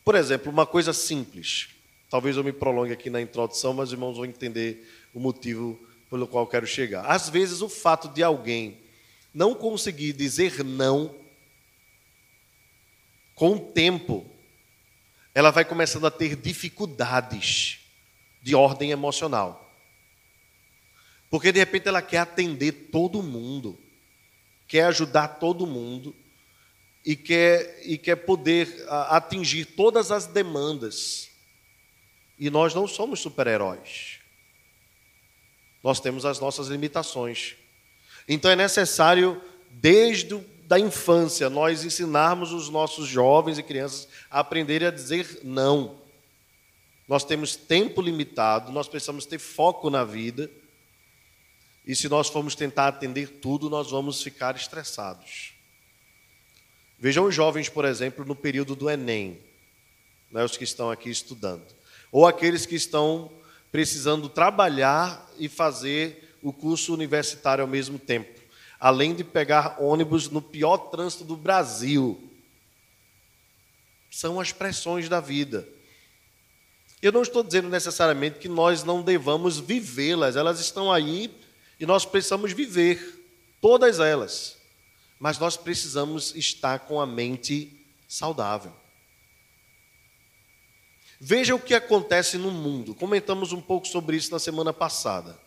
Por 0.05 0.13
exemplo, 0.13 0.51
uma 0.51 0.67
coisa 0.67 0.93
simples. 0.93 1.69
Talvez 2.07 2.37
eu 2.37 2.43
me 2.43 2.53
prolongue 2.53 2.93
aqui 2.93 3.09
na 3.09 3.19
introdução, 3.19 3.73
mas 3.73 3.89
os 3.89 3.93
irmãos 3.93 4.15
vão 4.15 4.25
entender 4.25 4.87
o 5.11 5.19
motivo 5.19 5.79
pelo 6.07 6.27
qual 6.27 6.45
quero 6.45 6.67
chegar. 6.67 7.03
Às 7.07 7.29
vezes, 7.29 7.61
o 7.61 7.67
fato 7.67 8.07
de 8.09 8.21
alguém 8.21 8.77
não 9.33 9.55
conseguir 9.55 10.13
dizer 10.13 10.63
não, 10.63 11.15
com 13.33 13.53
o 13.53 13.59
tempo, 13.59 14.23
ela 15.33 15.49
vai 15.49 15.65
começando 15.65 16.05
a 16.05 16.11
ter 16.11 16.35
dificuldades 16.35 17.79
de 18.43 18.53
ordem 18.53 18.91
emocional. 18.91 19.72
Porque 21.33 21.51
de 21.51 21.57
repente 21.57 21.87
ela 21.87 21.99
quer 21.99 22.19
atender 22.19 22.71
todo 22.91 23.23
mundo, 23.23 23.75
quer 24.67 24.83
ajudar 24.83 25.27
todo 25.39 25.65
mundo 25.65 26.15
e 27.03 27.15
quer, 27.15 27.81
e 27.83 27.97
quer 27.97 28.17
poder 28.17 28.85
atingir 29.09 29.65
todas 29.65 30.11
as 30.11 30.27
demandas. 30.27 31.31
E 32.37 32.51
nós 32.51 32.75
não 32.75 32.87
somos 32.87 33.19
super-heróis. 33.19 34.19
Nós 35.83 35.99
temos 35.99 36.23
as 36.23 36.39
nossas 36.39 36.67
limitações. 36.67 37.55
Então 38.27 38.51
é 38.51 38.55
necessário, 38.55 39.41
desde 39.71 40.39
a 40.69 40.77
infância, 40.77 41.49
nós 41.49 41.83
ensinarmos 41.83 42.51
os 42.51 42.69
nossos 42.69 43.07
jovens 43.07 43.57
e 43.57 43.63
crianças 43.63 44.07
a 44.29 44.41
aprenderem 44.41 44.87
a 44.87 44.91
dizer 44.91 45.39
não. 45.43 45.99
Nós 47.07 47.25
temos 47.25 47.55
tempo 47.55 48.03
limitado, 48.03 48.71
nós 48.71 48.87
precisamos 48.87 49.25
ter 49.25 49.39
foco 49.39 49.89
na 49.89 50.03
vida. 50.03 50.47
E 51.85 51.95
se 51.95 52.07
nós 52.07 52.29
formos 52.29 52.55
tentar 52.55 52.87
atender 52.87 53.27
tudo, 53.41 53.69
nós 53.69 53.91
vamos 53.91 54.21
ficar 54.21 54.55
estressados. 54.55 55.53
Vejam 56.97 57.25
os 57.25 57.35
jovens, 57.35 57.67
por 57.67 57.83
exemplo, 57.83 58.23
no 58.23 58.35
período 58.35 58.75
do 58.75 58.89
Enem, 58.89 59.41
né, 60.31 60.43
os 60.43 60.55
que 60.55 60.63
estão 60.63 60.89
aqui 60.89 61.09
estudando, 61.09 61.65
ou 62.11 62.25
aqueles 62.25 62.65
que 62.65 62.75
estão 62.75 63.29
precisando 63.71 64.29
trabalhar 64.29 65.29
e 65.37 65.49
fazer 65.49 66.37
o 66.41 66.53
curso 66.53 66.93
universitário 66.93 67.61
ao 67.61 67.67
mesmo 67.67 67.99
tempo, 67.99 68.39
além 68.79 69.13
de 69.13 69.23
pegar 69.23 69.81
ônibus 69.81 70.29
no 70.29 70.41
pior 70.41 70.77
trânsito 70.77 71.25
do 71.25 71.35
Brasil. 71.35 72.31
São 74.09 74.39
as 74.39 74.51
pressões 74.51 75.09
da 75.09 75.19
vida. 75.19 75.67
Eu 77.01 77.11
não 77.11 77.21
estou 77.21 77.43
dizendo 77.43 77.67
necessariamente 77.67 78.39
que 78.39 78.47
nós 78.47 78.83
não 78.83 79.01
devamos 79.01 79.59
vivê-las, 79.59 80.37
elas 80.37 80.61
estão 80.61 80.89
aí 80.89 81.42
e 81.83 81.85
nós 81.85 82.05
precisamos 82.05 82.53
viver 82.53 83.27
todas 83.59 83.99
elas. 83.99 84.57
Mas 85.19 85.37
nós 85.37 85.57
precisamos 85.57 86.33
estar 86.33 86.79
com 86.79 87.01
a 87.01 87.05
mente 87.05 87.85
saudável. 88.07 88.73
Veja 91.19 91.53
o 91.53 91.59
que 91.59 91.73
acontece 91.73 92.37
no 92.37 92.51
mundo. 92.51 92.95
Comentamos 92.95 93.51
um 93.51 93.59
pouco 93.59 93.85
sobre 93.85 94.15
isso 94.15 94.31
na 94.31 94.39
semana 94.39 94.71
passada. 94.71 95.37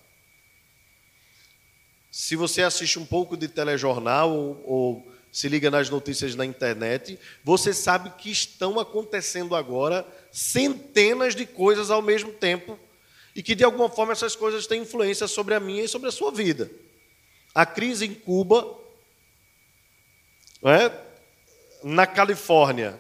Se 2.11 2.37
você 2.37 2.63
assiste 2.63 2.99
um 2.99 3.07
pouco 3.07 3.35
de 3.35 3.49
telejornal 3.49 4.31
ou, 4.31 4.63
ou 4.67 5.13
se 5.33 5.49
liga 5.49 5.71
nas 5.71 5.89
notícias 5.89 6.35
na 6.35 6.45
internet, 6.45 7.19
você 7.43 7.73
sabe 7.73 8.11
que 8.11 8.31
estão 8.31 8.79
acontecendo 8.79 9.57
agora 9.57 10.07
centenas 10.31 11.35
de 11.35 11.47
coisas 11.47 11.91
ao 11.91 12.03
mesmo 12.03 12.31
tempo 12.31 12.79
e 13.37 13.43
que 13.43 13.55
de 13.55 13.63
alguma 13.63 13.91
forma 13.91 14.13
essas 14.13 14.35
coisas 14.35 14.67
têm 14.67 14.81
influência 14.81 15.29
sobre 15.29 15.55
a 15.55 15.61
minha 15.61 15.85
e 15.85 15.89
sobre 15.89 16.09
a 16.09 16.13
sua 16.13 16.33
vida. 16.33 16.71
A 17.55 17.67
crise 17.67 18.07
em 18.07 18.15
Cuba, 18.15 18.67
é? 20.63 20.91
na 21.85 22.07
Califórnia, 22.07 22.99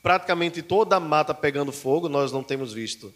praticamente 0.00 0.62
toda 0.62 0.96
a 0.96 1.00
mata 1.00 1.34
pegando 1.34 1.72
fogo, 1.72 2.08
nós 2.08 2.30
não 2.30 2.44
temos 2.44 2.72
visto 2.72 3.12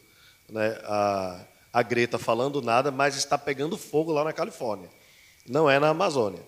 né, 0.49 0.77
a, 0.83 1.45
a 1.73 1.83
Greta 1.83 2.19
falando 2.19 2.61
nada, 2.61 2.91
mas 2.91 3.17
está 3.17 3.39
pegando 3.39 3.79
fogo 3.79 4.11
lá 4.13 4.25
na 4.25 4.33
Califórnia. 4.33 4.91
Não 5.49 5.71
é 5.71 5.79
na 5.79 5.91
Amazônia. 5.91 6.43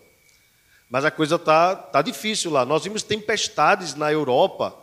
Mas 0.91 1.05
a 1.05 1.13
coisa 1.13 1.37
está 1.37 1.77
tá 1.77 2.03
difícil 2.03 2.51
lá. 2.51 2.65
Nós 2.65 2.83
vimos 2.83 3.05
tempestades 3.05 3.95
na 3.95 4.11
Europa 4.11 4.77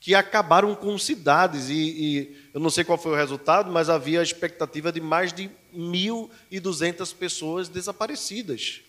que 0.00 0.14
acabaram 0.14 0.74
com 0.74 0.98
cidades. 0.98 1.68
E, 1.68 1.74
e, 1.74 2.36
eu 2.54 2.60
não 2.60 2.70
sei 2.70 2.82
qual 2.82 2.96
foi 2.96 3.12
o 3.12 3.16
resultado, 3.16 3.70
mas 3.70 3.90
havia 3.90 4.20
a 4.20 4.22
expectativa 4.22 4.90
de 4.90 5.00
mais 5.00 5.32
de 5.32 5.50
1.200 5.76 7.14
pessoas 7.14 7.68
desaparecidas. 7.68 8.80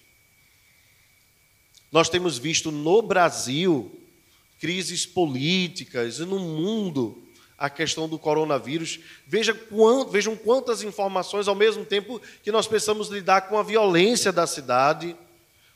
Nós 1.91 2.10
temos 2.10 2.38
visto 2.38 2.72
no 2.72 3.01
Brasil 3.01 4.00
crises 4.60 5.06
políticas 5.06 6.20
e 6.20 6.25
no 6.25 6.39
mundo 6.39 7.22
a 7.58 7.70
questão 7.70 8.08
do 8.08 8.18
coronavírus. 8.18 9.00
Veja 9.27 9.56
vejam 10.10 10.36
quantas 10.36 10.82
informações 10.82 11.48
ao 11.48 11.56
mesmo 11.56 11.84
tempo 11.84 12.22
que 12.41 12.51
nós 12.51 12.68
precisamos 12.68 13.10
lidar 13.10 13.50
com 13.50 13.58
a 13.58 13.63
violência 13.63 14.32
da 14.32 14.48
cidade, 14.48 15.15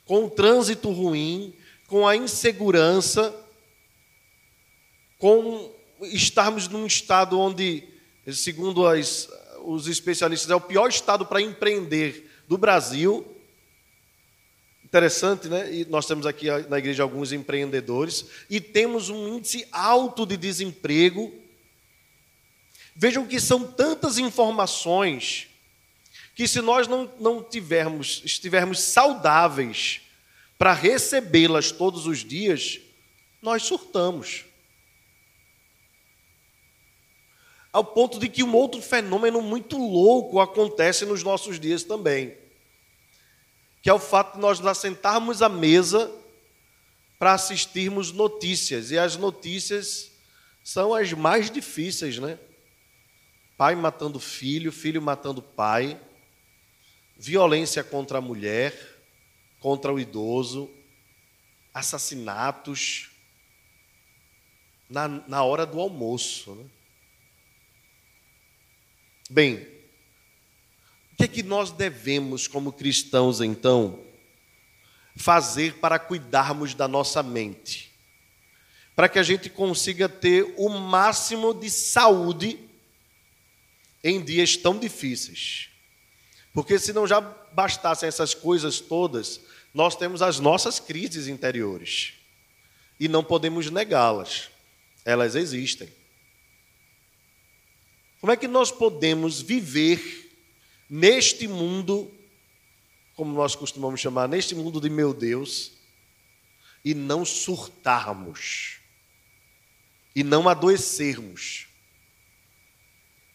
com 0.06 0.24
o 0.24 0.30
trânsito 0.30 0.90
ruim, 0.90 1.54
com 1.86 2.08
a 2.08 2.16
insegurança, 2.16 3.34
com 5.18 5.72
estarmos 6.02 6.68
num 6.68 6.86
estado 6.86 7.38
onde, 7.38 7.84
segundo 8.32 8.86
as, 8.86 9.28
os 9.64 9.86
especialistas, 9.86 10.50
é 10.50 10.54
o 10.54 10.60
pior 10.60 10.88
estado 10.88 11.24
para 11.24 11.40
empreender 11.40 12.30
do 12.46 12.58
Brasil. 12.58 13.26
Interessante, 14.84 15.48
né? 15.48 15.72
E 15.72 15.84
nós 15.86 16.06
temos 16.06 16.26
aqui 16.26 16.46
na 16.68 16.78
igreja 16.78 17.02
alguns 17.02 17.32
empreendedores 17.32 18.26
e 18.48 18.60
temos 18.60 19.10
um 19.10 19.36
índice 19.36 19.66
alto 19.72 20.24
de 20.24 20.36
desemprego. 20.36 21.34
Vejam 22.94 23.26
que 23.26 23.40
são 23.40 23.64
tantas 23.64 24.18
informações 24.18 25.48
que 26.34 26.46
se 26.46 26.60
nós 26.60 26.86
não, 26.86 27.10
não 27.18 27.42
tivermos, 27.42 28.22
estivermos 28.24 28.80
saudáveis 28.80 30.02
para 30.58 30.72
recebê-las 30.72 31.70
todos 31.70 32.06
os 32.06 32.24
dias, 32.24 32.78
nós 33.40 33.62
surtamos. 33.62 34.44
Ao 37.76 37.84
ponto 37.84 38.18
de 38.18 38.26
que 38.26 38.42
um 38.42 38.54
outro 38.54 38.80
fenômeno 38.80 39.42
muito 39.42 39.76
louco 39.76 40.40
acontece 40.40 41.04
nos 41.04 41.22
nossos 41.22 41.60
dias 41.60 41.84
também, 41.84 42.34
que 43.82 43.90
é 43.90 43.92
o 43.92 43.98
fato 43.98 44.36
de 44.36 44.40
nós 44.40 44.58
nos 44.58 44.68
assentarmos 44.68 45.42
à 45.42 45.48
mesa 45.50 46.10
para 47.18 47.34
assistirmos 47.34 48.12
notícias, 48.12 48.90
e 48.92 48.98
as 48.98 49.18
notícias 49.18 50.10
são 50.64 50.94
as 50.94 51.12
mais 51.12 51.50
difíceis, 51.50 52.16
né? 52.16 52.38
Pai 53.58 53.74
matando 53.74 54.18
filho, 54.18 54.72
filho 54.72 55.02
matando 55.02 55.42
pai, 55.42 56.00
violência 57.14 57.84
contra 57.84 58.16
a 58.16 58.22
mulher, 58.22 58.74
contra 59.60 59.92
o 59.92 60.00
idoso, 60.00 60.70
assassinatos 61.74 63.10
na, 64.88 65.06
na 65.06 65.44
hora 65.44 65.66
do 65.66 65.78
almoço. 65.78 66.54
Né? 66.54 66.70
Bem, 69.28 69.66
o 71.12 71.16
que 71.16 71.24
é 71.24 71.28
que 71.28 71.42
nós 71.42 71.70
devemos, 71.70 72.46
como 72.46 72.72
cristãos, 72.72 73.40
então, 73.40 74.04
fazer 75.16 75.74
para 75.74 75.98
cuidarmos 75.98 76.74
da 76.74 76.86
nossa 76.86 77.22
mente? 77.22 77.92
Para 78.94 79.08
que 79.08 79.18
a 79.18 79.22
gente 79.22 79.50
consiga 79.50 80.08
ter 80.08 80.54
o 80.56 80.68
máximo 80.68 81.52
de 81.52 81.70
saúde 81.70 82.58
em 84.02 84.22
dias 84.22 84.56
tão 84.56 84.78
difíceis. 84.78 85.68
Porque 86.52 86.78
se 86.78 86.92
não 86.92 87.06
já 87.06 87.20
bastassem 87.20 88.08
essas 88.08 88.32
coisas 88.32 88.80
todas, 88.80 89.40
nós 89.74 89.96
temos 89.96 90.22
as 90.22 90.38
nossas 90.38 90.78
crises 90.78 91.26
interiores 91.26 92.14
e 92.98 93.08
não 93.08 93.22
podemos 93.22 93.70
negá-las, 93.70 94.48
elas 95.04 95.34
existem. 95.34 95.88
Como 98.20 98.32
é 98.32 98.36
que 98.36 98.48
nós 98.48 98.70
podemos 98.70 99.40
viver 99.40 100.32
neste 100.88 101.46
mundo, 101.46 102.10
como 103.14 103.32
nós 103.34 103.54
costumamos 103.54 104.00
chamar, 104.00 104.28
neste 104.28 104.54
mundo 104.54 104.80
de 104.80 104.88
meu 104.88 105.12
Deus, 105.12 105.72
e 106.84 106.94
não 106.94 107.24
surtarmos, 107.24 108.80
e 110.14 110.24
não 110.24 110.48
adoecermos? 110.48 111.66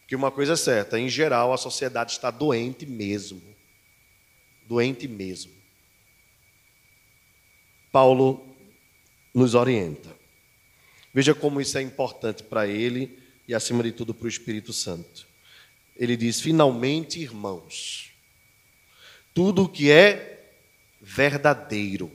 Porque 0.01 0.15
uma 0.15 0.31
coisa 0.31 0.53
é 0.53 0.57
certa, 0.57 0.99
em 0.99 1.07
geral 1.07 1.53
a 1.53 1.57
sociedade 1.57 2.11
está 2.11 2.29
doente 2.31 2.85
mesmo. 2.85 3.41
Doente 4.67 5.07
mesmo. 5.07 5.53
Paulo 7.91 8.45
nos 9.33 9.53
orienta. 9.53 10.13
Veja 11.13 11.33
como 11.35 11.61
isso 11.61 11.77
é 11.77 11.81
importante 11.81 12.43
para 12.43 12.67
ele 12.67 13.20
e, 13.47 13.53
acima 13.53 13.83
de 13.83 13.91
tudo, 13.91 14.13
para 14.13 14.25
o 14.25 14.29
Espírito 14.29 14.71
Santo. 14.73 15.27
Ele 15.95 16.15
diz: 16.17 16.39
finalmente, 16.39 17.19
irmãos, 17.19 18.11
tudo 19.33 19.67
que 19.67 19.91
é 19.91 20.49
verdadeiro, 21.01 22.11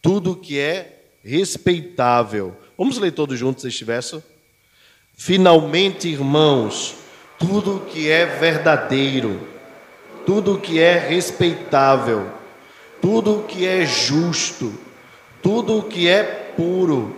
tudo 0.00 0.36
que 0.36 0.58
é 0.58 1.04
respeitável. 1.22 2.56
Vamos 2.76 2.98
ler 2.98 3.12
todos 3.12 3.38
juntos 3.38 3.64
este 3.64 3.84
verso? 3.84 4.22
Finalmente, 5.16 6.08
irmãos, 6.08 6.96
tudo 7.38 7.86
que 7.90 8.10
é 8.10 8.26
verdadeiro, 8.26 9.48
tudo 10.26 10.58
que 10.58 10.80
é 10.80 10.98
respeitável, 10.98 12.30
tudo 13.00 13.40
o 13.40 13.42
que 13.44 13.66
é 13.66 13.86
justo, 13.86 14.74
tudo 15.42 15.78
o 15.78 15.82
que 15.82 16.08
é 16.08 16.22
puro, 16.56 17.16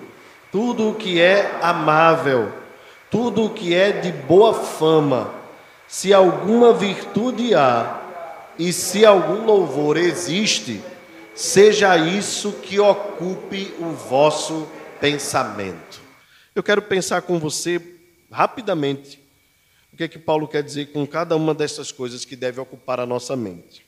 tudo 0.52 0.90
o 0.90 0.94
que 0.94 1.20
é 1.20 1.58
amável, 1.62 2.52
tudo 3.16 3.46
o 3.46 3.50
que 3.54 3.74
é 3.74 3.92
de 3.92 4.12
boa 4.12 4.52
fama, 4.52 5.34
se 5.88 6.12
alguma 6.12 6.74
virtude 6.74 7.54
há 7.54 8.52
e 8.58 8.74
se 8.74 9.06
algum 9.06 9.46
louvor 9.46 9.96
existe, 9.96 10.82
seja 11.34 11.96
isso 11.96 12.52
que 12.52 12.78
ocupe 12.78 13.72
o 13.78 13.88
vosso 13.92 14.68
pensamento. 15.00 16.02
Eu 16.54 16.62
quero 16.62 16.82
pensar 16.82 17.22
com 17.22 17.38
você 17.38 17.80
rapidamente 18.30 19.18
o 19.90 19.96
que 19.96 20.04
é 20.04 20.08
que 20.08 20.18
Paulo 20.18 20.46
quer 20.46 20.62
dizer 20.62 20.92
com 20.92 21.06
cada 21.06 21.36
uma 21.36 21.54
dessas 21.54 21.90
coisas 21.90 22.22
que 22.22 22.36
deve 22.36 22.60
ocupar 22.60 23.00
a 23.00 23.06
nossa 23.06 23.34
mente 23.34 23.82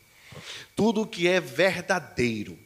tudo 0.75 1.07
que 1.07 1.29
é 1.29 1.39
verdadeiro. 1.39 2.59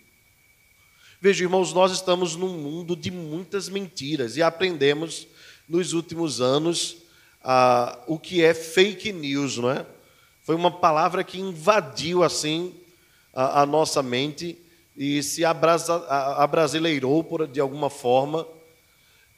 Veja, 1.21 1.43
irmãos, 1.43 1.73
nós 1.73 1.91
estamos 1.91 2.37
num 2.37 2.57
mundo 2.57 2.95
de 2.95 3.11
muitas 3.11 3.69
mentiras 3.69 4.37
e 4.37 4.43
aprendemos 4.43 5.27
nos 5.69 5.93
últimos 5.93 6.41
anos 6.41 6.97
ah, 7.43 7.99
o 8.07 8.19
que 8.19 8.43
é 8.43 8.55
fake 8.55 9.13
news, 9.13 9.59
não 9.59 9.71
é? 9.71 9.85
Foi 10.43 10.55
uma 10.55 10.71
palavra 10.71 11.23
que 11.23 11.39
invadiu 11.39 12.23
assim 12.23 12.75
a, 13.33 13.63
a 13.63 13.67
nossa 13.67 14.03
mente 14.03 14.59
e 14.97 15.23
se 15.23 15.45
abrasa, 15.45 15.95
abrasileirou 16.37 17.25
por, 17.25 17.47
de 17.47 17.61
alguma 17.61 17.89
forma. 17.89 18.47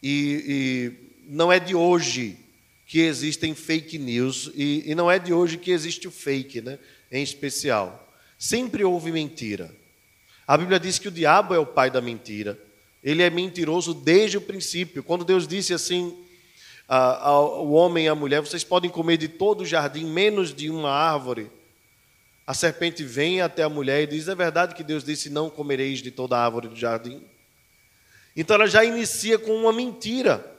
E, 0.03 0.45
e, 0.47 1.05
não 1.29 1.53
é 1.53 1.59
de 1.59 1.75
hoje 1.75 2.39
que 2.87 3.01
existem 3.01 3.55
fake 3.55 3.99
news 3.99 4.51
e, 4.55 4.91
e 4.91 4.95
não 4.95 5.11
é 5.11 5.19
de 5.19 5.33
hoje 5.33 5.57
que 5.57 5.71
existe 5.71 6.07
o 6.07 6.11
fake, 6.11 6.61
né? 6.61 6.79
Em 7.11 7.23
especial. 7.23 8.09
Sempre 8.39 8.85
houve 8.85 9.11
mentira. 9.11 9.75
A 10.47 10.59
Bíblia 10.59 10.79
diz 10.79 10.99
que 10.99 11.09
o 11.09 11.13
diabo 11.13 11.55
é 11.55 11.59
o 11.59 11.65
pai 11.65 11.91
da 11.91 12.01
mentira. 12.01 12.59
Ele 13.05 13.23
é 13.23 13.29
mentiroso 13.29 13.93
desde 13.93 14.39
o 14.39 14.41
princípio. 14.41 15.05
Quando 15.05 15.27
Deus 15.27 15.47
disse 15.47 15.75
assim 15.75 16.25
ao 16.89 17.71
homem 17.71 18.07
e 18.07 18.09
à 18.09 18.15
mulher: 18.15 18.41
Vocês 18.41 18.65
podem 18.65 18.91
comer 18.91 19.19
de 19.19 19.29
todo 19.29 19.61
o 19.61 19.67
jardim, 19.67 20.07
menos 20.07 20.55
de 20.55 20.71
uma 20.71 20.91
árvore. 20.91 21.51
A 22.47 22.55
serpente 22.55 23.05
vem 23.05 23.43
até 23.43 23.63
a 23.63 23.69
mulher 23.69 24.03
e 24.03 24.07
diz: 24.07 24.27
É 24.27 24.35
verdade 24.35 24.75
que 24.75 24.83
Deus 24.83 25.05
disse: 25.05 25.29
Não 25.29 25.51
comereis 25.51 25.99
de 26.01 26.11
toda 26.11 26.37
a 26.39 26.45
árvore 26.45 26.69
do 26.69 26.77
jardim? 26.77 27.23
Então 28.35 28.55
ela 28.55 28.67
já 28.67 28.83
inicia 28.83 29.39
com 29.39 29.55
uma 29.55 29.73
mentira. 29.73 30.53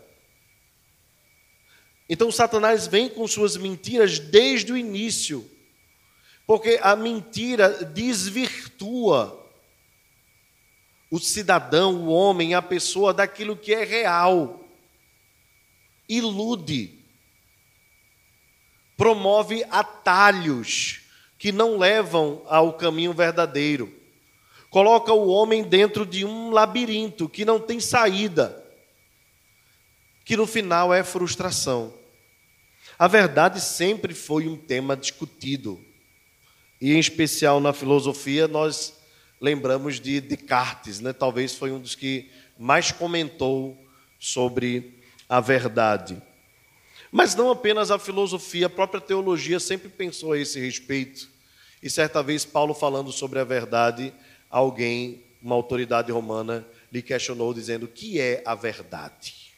Então 2.07 2.31
Satanás 2.31 2.85
vem 2.85 3.09
com 3.09 3.27
suas 3.27 3.57
mentiras 3.57 4.19
desde 4.19 4.71
o 4.71 4.77
início. 4.77 5.49
Porque 6.45 6.79
a 6.83 6.95
mentira 6.95 7.85
desvirtua 7.85 9.44
o 11.09 11.19
cidadão, 11.19 12.05
o 12.05 12.07
homem, 12.07 12.53
a 12.53 12.61
pessoa 12.61 13.13
daquilo 13.13 13.55
que 13.55 13.73
é 13.73 13.83
real. 13.83 14.63
Ilude. 16.07 16.99
Promove 18.97 19.63
atalhos 19.69 21.01
que 21.37 21.51
não 21.51 21.77
levam 21.77 22.41
ao 22.47 22.73
caminho 22.73 23.13
verdadeiro. 23.13 23.93
Coloca 24.69 25.13
o 25.13 25.27
homem 25.27 25.63
dentro 25.63 26.05
de 26.05 26.25
um 26.25 26.51
labirinto 26.51 27.29
que 27.29 27.45
não 27.45 27.59
tem 27.59 27.79
saída, 27.79 28.63
que 30.23 30.35
no 30.35 30.47
final 30.47 30.93
é 30.93 31.03
frustração. 31.03 31.93
A 32.97 33.07
verdade 33.07 33.61
sempre 33.61 34.13
foi 34.13 34.47
um 34.47 34.57
tema 34.57 34.95
discutido 34.95 35.83
e 36.79 36.93
em 36.93 36.99
especial 36.99 37.59
na 37.59 37.73
filosofia, 37.73 38.47
nós 38.47 38.94
lembramos 39.45 39.99
de 39.99 40.19
Descartes, 40.19 40.99
né? 40.99 41.13
talvez 41.13 41.53
foi 41.53 41.71
um 41.71 41.79
dos 41.79 41.93
que 41.93 42.31
mais 42.57 42.91
comentou 42.91 43.77
sobre 44.17 44.99
a 45.29 45.39
verdade. 45.39 46.19
Mas 47.11 47.35
não 47.35 47.51
apenas 47.51 47.91
a 47.91 47.99
filosofia, 47.99 48.65
a 48.65 48.69
própria 48.69 48.99
teologia 48.99 49.59
sempre 49.59 49.87
pensou 49.87 50.33
a 50.33 50.39
esse 50.39 50.59
respeito. 50.59 51.29
E 51.81 51.91
certa 51.91 52.23
vez, 52.23 52.43
Paulo, 52.43 52.73
falando 52.73 53.11
sobre 53.11 53.37
a 53.37 53.43
verdade, 53.43 54.11
alguém, 54.49 55.23
uma 55.39 55.53
autoridade 55.53 56.11
romana, 56.11 56.65
lhe 56.91 57.03
questionou, 57.03 57.53
dizendo: 57.53 57.85
O 57.85 57.87
que 57.87 58.19
é 58.19 58.41
a 58.47 58.55
verdade? 58.55 59.53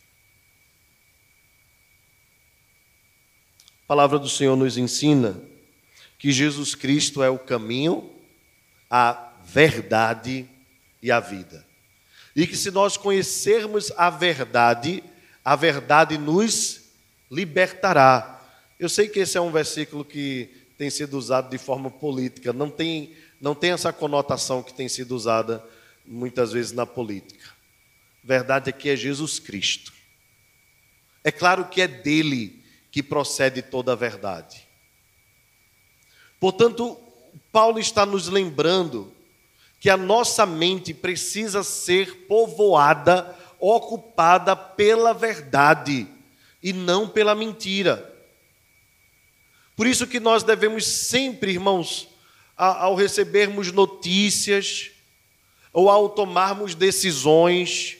A 3.83 3.87
palavra 3.87 4.19
do 4.19 4.27
Senhor 4.27 4.57
nos 4.57 4.77
ensina 4.77 5.41
que 6.19 6.33
Jesus 6.33 6.75
Cristo 6.75 7.23
é 7.23 7.29
o 7.29 7.39
caminho, 7.39 8.13
a 8.89 9.26
verdade 9.47 10.47
e 11.01 11.09
a 11.09 11.21
vida. 11.21 11.65
E 12.35 12.45
que 12.45 12.55
se 12.55 12.69
nós 12.69 12.97
conhecermos 12.97 13.91
a 13.95 14.09
verdade, 14.09 15.01
a 15.43 15.55
verdade 15.55 16.17
nos 16.17 16.81
libertará. 17.31 18.45
Eu 18.77 18.89
sei 18.89 19.07
que 19.07 19.19
esse 19.19 19.37
é 19.37 19.41
um 19.41 19.51
versículo 19.51 20.03
que 20.03 20.49
tem 20.77 20.89
sido 20.89 21.17
usado 21.17 21.49
de 21.49 21.57
forma 21.57 21.89
política, 21.89 22.53
não 22.53 22.69
tem, 22.69 23.15
não 23.41 23.55
tem 23.55 23.71
essa 23.71 23.91
conotação 23.91 24.61
que 24.61 24.73
tem 24.73 24.87
sido 24.87 25.13
usada 25.15 25.63
muitas 26.05 26.51
vezes 26.51 26.73
na 26.73 26.85
política. 26.85 27.49
Verdade 28.23 28.69
é 28.69 28.73
que 28.73 28.89
é 28.89 28.95
Jesus 28.95 29.39
Cristo. 29.39 29.93
É 31.23 31.31
claro 31.31 31.65
que 31.65 31.81
é 31.81 31.87
dele 31.87 32.63
que 32.91 33.01
procede 33.01 33.61
toda 33.61 33.93
a 33.93 33.95
verdade. 33.95 34.67
Portanto, 36.39 36.99
Paulo 37.51 37.79
está 37.79 38.05
nos 38.05 38.27
lembrando 38.27 39.16
que 39.79 39.89
a 39.89 39.97
nossa 39.97 40.45
mente 40.45 40.93
precisa 40.93 41.63
ser 41.63 42.25
povoada, 42.27 43.37
ocupada 43.59 44.55
pela 44.55 45.13
verdade 45.13 46.07
e 46.61 46.73
não 46.73 47.07
pela 47.07 47.35
mentira. 47.35 48.13
Por 49.75 49.85
isso 49.85 50.07
que 50.07 50.19
nós 50.19 50.41
devemos 50.41 50.85
sempre, 50.85 51.51
irmãos, 51.51 52.07
ao 52.55 52.95
recebermos 52.95 53.71
notícias, 53.71 54.89
ou 55.71 55.91
ao 55.91 56.09
tomarmos 56.09 56.73
decisões, 56.73 57.97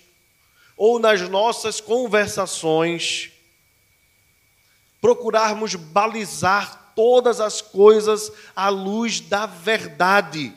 ou 0.76 0.98
nas 0.98 1.22
nossas 1.30 1.80
conversações, 1.80 3.32
procurarmos 5.00 5.76
balizar 5.76 6.94
todas 6.96 7.40
as 7.40 7.62
coisas 7.62 8.32
à 8.56 8.70
luz 8.70 9.20
da 9.20 9.46
verdade. 9.46 10.52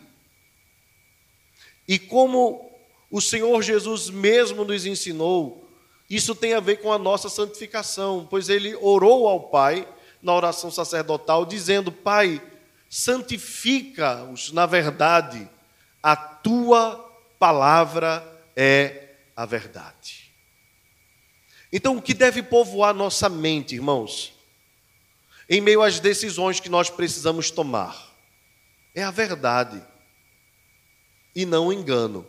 E 1.90 1.98
como 1.98 2.70
o 3.10 3.20
Senhor 3.20 3.60
Jesus 3.62 4.10
mesmo 4.10 4.64
nos 4.64 4.86
ensinou, 4.86 5.68
isso 6.08 6.36
tem 6.36 6.54
a 6.54 6.60
ver 6.60 6.76
com 6.76 6.92
a 6.92 6.98
nossa 6.98 7.28
santificação, 7.28 8.28
pois 8.30 8.48
ele 8.48 8.76
orou 8.76 9.26
ao 9.26 9.48
Pai 9.48 9.88
na 10.22 10.32
oração 10.32 10.70
sacerdotal, 10.70 11.44
dizendo: 11.44 11.90
Pai, 11.90 12.40
santifica-os 12.88 14.52
na 14.52 14.66
verdade, 14.66 15.50
a 16.00 16.14
tua 16.14 17.12
palavra 17.40 18.24
é 18.54 19.16
a 19.34 19.44
verdade. 19.44 20.32
Então, 21.72 21.96
o 21.96 22.02
que 22.02 22.14
deve 22.14 22.40
povoar 22.40 22.94
nossa 22.94 23.28
mente, 23.28 23.74
irmãos, 23.74 24.32
em 25.48 25.60
meio 25.60 25.82
às 25.82 25.98
decisões 25.98 26.60
que 26.60 26.68
nós 26.68 26.88
precisamos 26.88 27.50
tomar, 27.50 28.14
é 28.94 29.02
a 29.02 29.10
verdade 29.10 29.89
e 31.42 31.46
não 31.46 31.72
engano. 31.72 32.26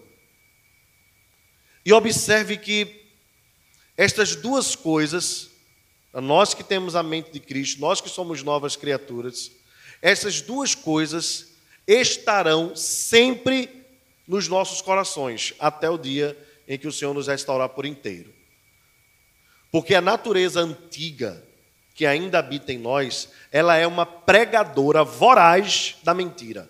E 1.85 1.91
observe 1.93 2.57
que 2.57 3.01
estas 3.97 4.35
duas 4.35 4.75
coisas 4.75 5.51
nós 6.13 6.53
que 6.53 6.63
temos 6.63 6.95
a 6.95 7.03
mente 7.03 7.31
de 7.31 7.39
Cristo, 7.39 7.79
nós 7.79 8.01
que 8.01 8.09
somos 8.09 8.43
novas 8.43 8.75
criaturas, 8.75 9.51
essas 10.01 10.41
duas 10.41 10.75
coisas 10.75 11.53
estarão 11.87 12.75
sempre 12.75 13.85
nos 14.27 14.47
nossos 14.47 14.81
corações, 14.81 15.53
até 15.59 15.89
o 15.89 15.97
dia 15.97 16.37
em 16.67 16.77
que 16.77 16.87
o 16.87 16.91
Senhor 16.91 17.13
nos 17.13 17.27
restaurar 17.27 17.69
por 17.69 17.85
inteiro. 17.85 18.33
Porque 19.71 19.95
a 19.95 20.01
natureza 20.01 20.59
antiga 20.59 21.41
que 21.93 22.05
ainda 22.05 22.39
habita 22.39 22.73
em 22.73 22.77
nós, 22.77 23.29
ela 23.51 23.75
é 23.77 23.85
uma 23.85 24.05
pregadora 24.05 25.03
voraz 25.03 25.97
da 26.03 26.13
mentira. 26.13 26.69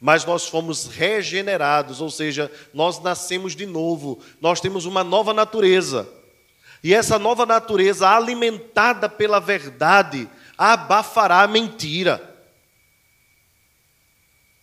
Mas 0.00 0.24
nós 0.24 0.46
fomos 0.46 0.86
regenerados, 0.86 2.00
ou 2.00 2.10
seja, 2.10 2.52
nós 2.74 3.02
nascemos 3.02 3.56
de 3.56 3.64
novo, 3.64 4.22
nós 4.40 4.60
temos 4.60 4.84
uma 4.84 5.02
nova 5.02 5.32
natureza. 5.32 6.08
E 6.82 6.94
essa 6.94 7.18
nova 7.18 7.46
natureza, 7.46 8.08
alimentada 8.08 9.08
pela 9.08 9.40
verdade, 9.40 10.28
abafará 10.56 11.42
a 11.42 11.48
mentira. 11.48 12.34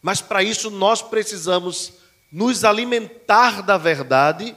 Mas 0.01 0.21
para 0.21 0.43
isso 0.43 0.69
nós 0.69 1.01
precisamos 1.01 1.93
nos 2.31 2.63
alimentar 2.63 3.61
da 3.61 3.77
verdade 3.77 4.55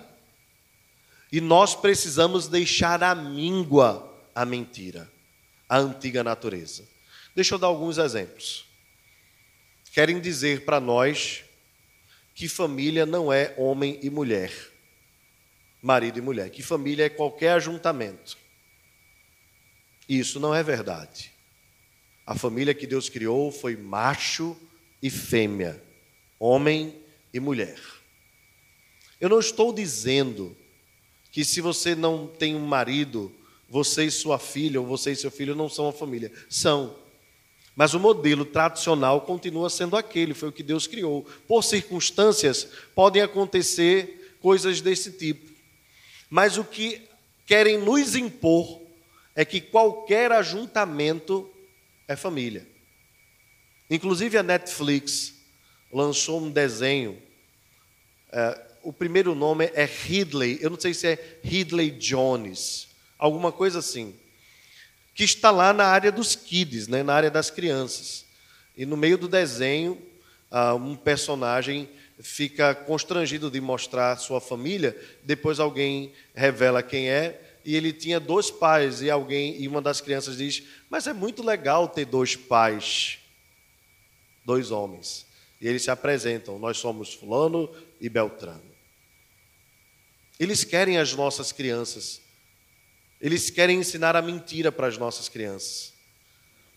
e 1.31 1.41
nós 1.41 1.75
precisamos 1.75 2.49
deixar 2.49 3.03
a 3.03 3.15
míngua 3.15 4.07
a 4.37 4.45
mentira, 4.45 5.11
a 5.67 5.79
antiga 5.79 6.23
natureza. 6.23 6.87
Deixa 7.35 7.55
eu 7.55 7.59
dar 7.59 7.69
alguns 7.69 7.97
exemplos. 7.97 8.66
Querem 9.97 10.21
dizer 10.21 10.67
para 10.67 10.79
nós 10.79 11.43
que 12.35 12.49
família 12.49 13.07
não 13.07 13.33
é 13.33 13.55
homem 13.57 13.99
e 14.03 14.11
mulher 14.11 14.53
marido 15.81 16.19
e 16.19 16.21
mulher, 16.21 16.51
que 16.51 16.63
família 16.63 17.07
é 17.07 17.09
qualquer 17.09 17.53
ajuntamento. 17.53 18.37
Isso 20.07 20.39
não 20.41 20.55
é 20.55 20.63
verdade. 20.63 21.33
A 22.27 22.35
família 22.35 22.75
que 22.75 22.87
Deus 22.87 23.09
criou 23.09 23.51
foi 23.51 23.75
macho 23.75 24.55
e 25.01 25.09
fêmea, 25.09 25.83
homem 26.41 27.01
e 27.33 27.39
mulher. 27.39 27.81
Eu 29.19 29.31
não 29.31 29.39
estou 29.39 29.73
dizendo 29.73 30.55
que 31.31 31.43
se 31.43 31.63
você 31.63 31.95
não 31.95 32.27
tem 32.27 32.55
um 32.55 32.67
marido, 32.67 33.33
você 33.67 34.05
e 34.05 34.11
sua 34.11 34.39
filha, 34.39 34.79
ou 34.79 34.87
você 34.87 35.13
e 35.13 35.17
seu 35.17 35.31
filho 35.31 35.55
não 35.55 35.71
são 35.71 35.87
uma 35.87 35.93
família. 35.93 36.31
São. 36.51 36.99
Mas 37.77 37.93
o 37.93 38.01
modelo 38.01 38.47
tradicional 38.47 39.21
continua 39.21 39.69
sendo 39.69 39.99
aquele, 39.99 40.33
foi 40.33 40.49
o 40.49 40.53
que 40.53 40.63
Deus 40.63 40.87
criou. 40.87 41.27
Por 41.47 41.63
circunstâncias, 41.63 42.67
podem 42.95 43.21
acontecer 43.21 44.39
coisas 44.41 44.81
desse 44.81 45.13
tipo. 45.13 45.53
Mas 46.31 46.57
o 46.57 46.65
que 46.65 47.03
querem 47.47 47.77
nos 47.77 48.17
impor 48.17 48.81
é 49.35 49.45
que 49.45 49.61
qualquer 49.61 50.33
ajuntamento 50.33 51.49
é 52.09 52.17
família. 52.17 52.67
Inclusive 53.91 54.39
a 54.39 54.43
Netflix 54.43 55.35
lançou 55.93 56.41
um 56.41 56.51
desenho. 56.51 57.21
É, 58.33 58.67
o 58.83 58.93
primeiro 58.93 59.35
nome 59.35 59.71
é 59.75 59.85
Ridley, 59.85 60.59
eu 60.63 60.71
não 60.71 60.81
sei 60.81 60.95
se 60.95 61.09
é 61.09 61.39
Ridley 61.43 61.91
Jones, 61.91 62.89
alguma 63.19 63.53
coisa 63.53 63.81
assim, 63.81 64.15
que 65.17 65.25
está 65.25 65.51
lá 65.51 65.73
na 65.73 65.87
área 65.87 66.13
dos 66.13 66.37
kids, 66.37 66.89
né, 66.89 67.03
na 67.03 67.15
área 67.15 67.31
das 67.31 67.51
crianças. 67.51 68.27
E 68.77 68.85
no 68.85 68.99
meio 68.99 69.17
do 69.17 69.27
desenho, 69.27 70.01
uh, 70.53 70.77
um 70.77 70.95
personagem 70.95 71.89
fica 72.21 72.75
constrangido 72.75 73.51
de 73.51 73.59
mostrar 73.59 74.19
sua 74.19 74.43
família, 74.43 74.95
depois 75.25 75.59
alguém 75.59 76.13
revela 76.35 76.83
quem 76.83 77.09
é, 77.09 77.41
e 77.65 77.75
ele 77.75 77.95
tinha 77.95 78.21
dois 78.21 78.51
pais, 78.51 79.01
e 79.01 79.11
alguém, 79.11 79.59
e 79.59 79.67
uma 79.67 79.81
das 79.81 80.03
crianças 80.03 80.37
diz: 80.37 80.63
Mas 80.91 81.07
é 81.07 81.15
muito 81.15 81.43
legal 81.43 81.89
ter 81.89 82.05
dois 82.05 82.37
pais, 82.37 83.19
dois 84.45 84.71
homens. 84.71 85.27
E 85.61 85.67
eles 85.67 85.83
se 85.83 85.91
apresentam: 85.91 86.59
Nós 86.59 86.77
somos 86.77 87.15
Fulano 87.15 87.75
e 88.01 88.09
Beltrano. 88.09 88.71
Eles 90.39 90.63
querem 90.63 90.99
as 90.99 91.15
nossas 91.15 91.53
crianças, 91.53 92.21
eles 93.21 93.51
querem 93.51 93.79
ensinar 93.79 94.17
a 94.17 94.23
mentira 94.23 94.71
para 94.71 94.87
as 94.87 94.99
nossas 94.99 95.29
crianças. 95.29 95.93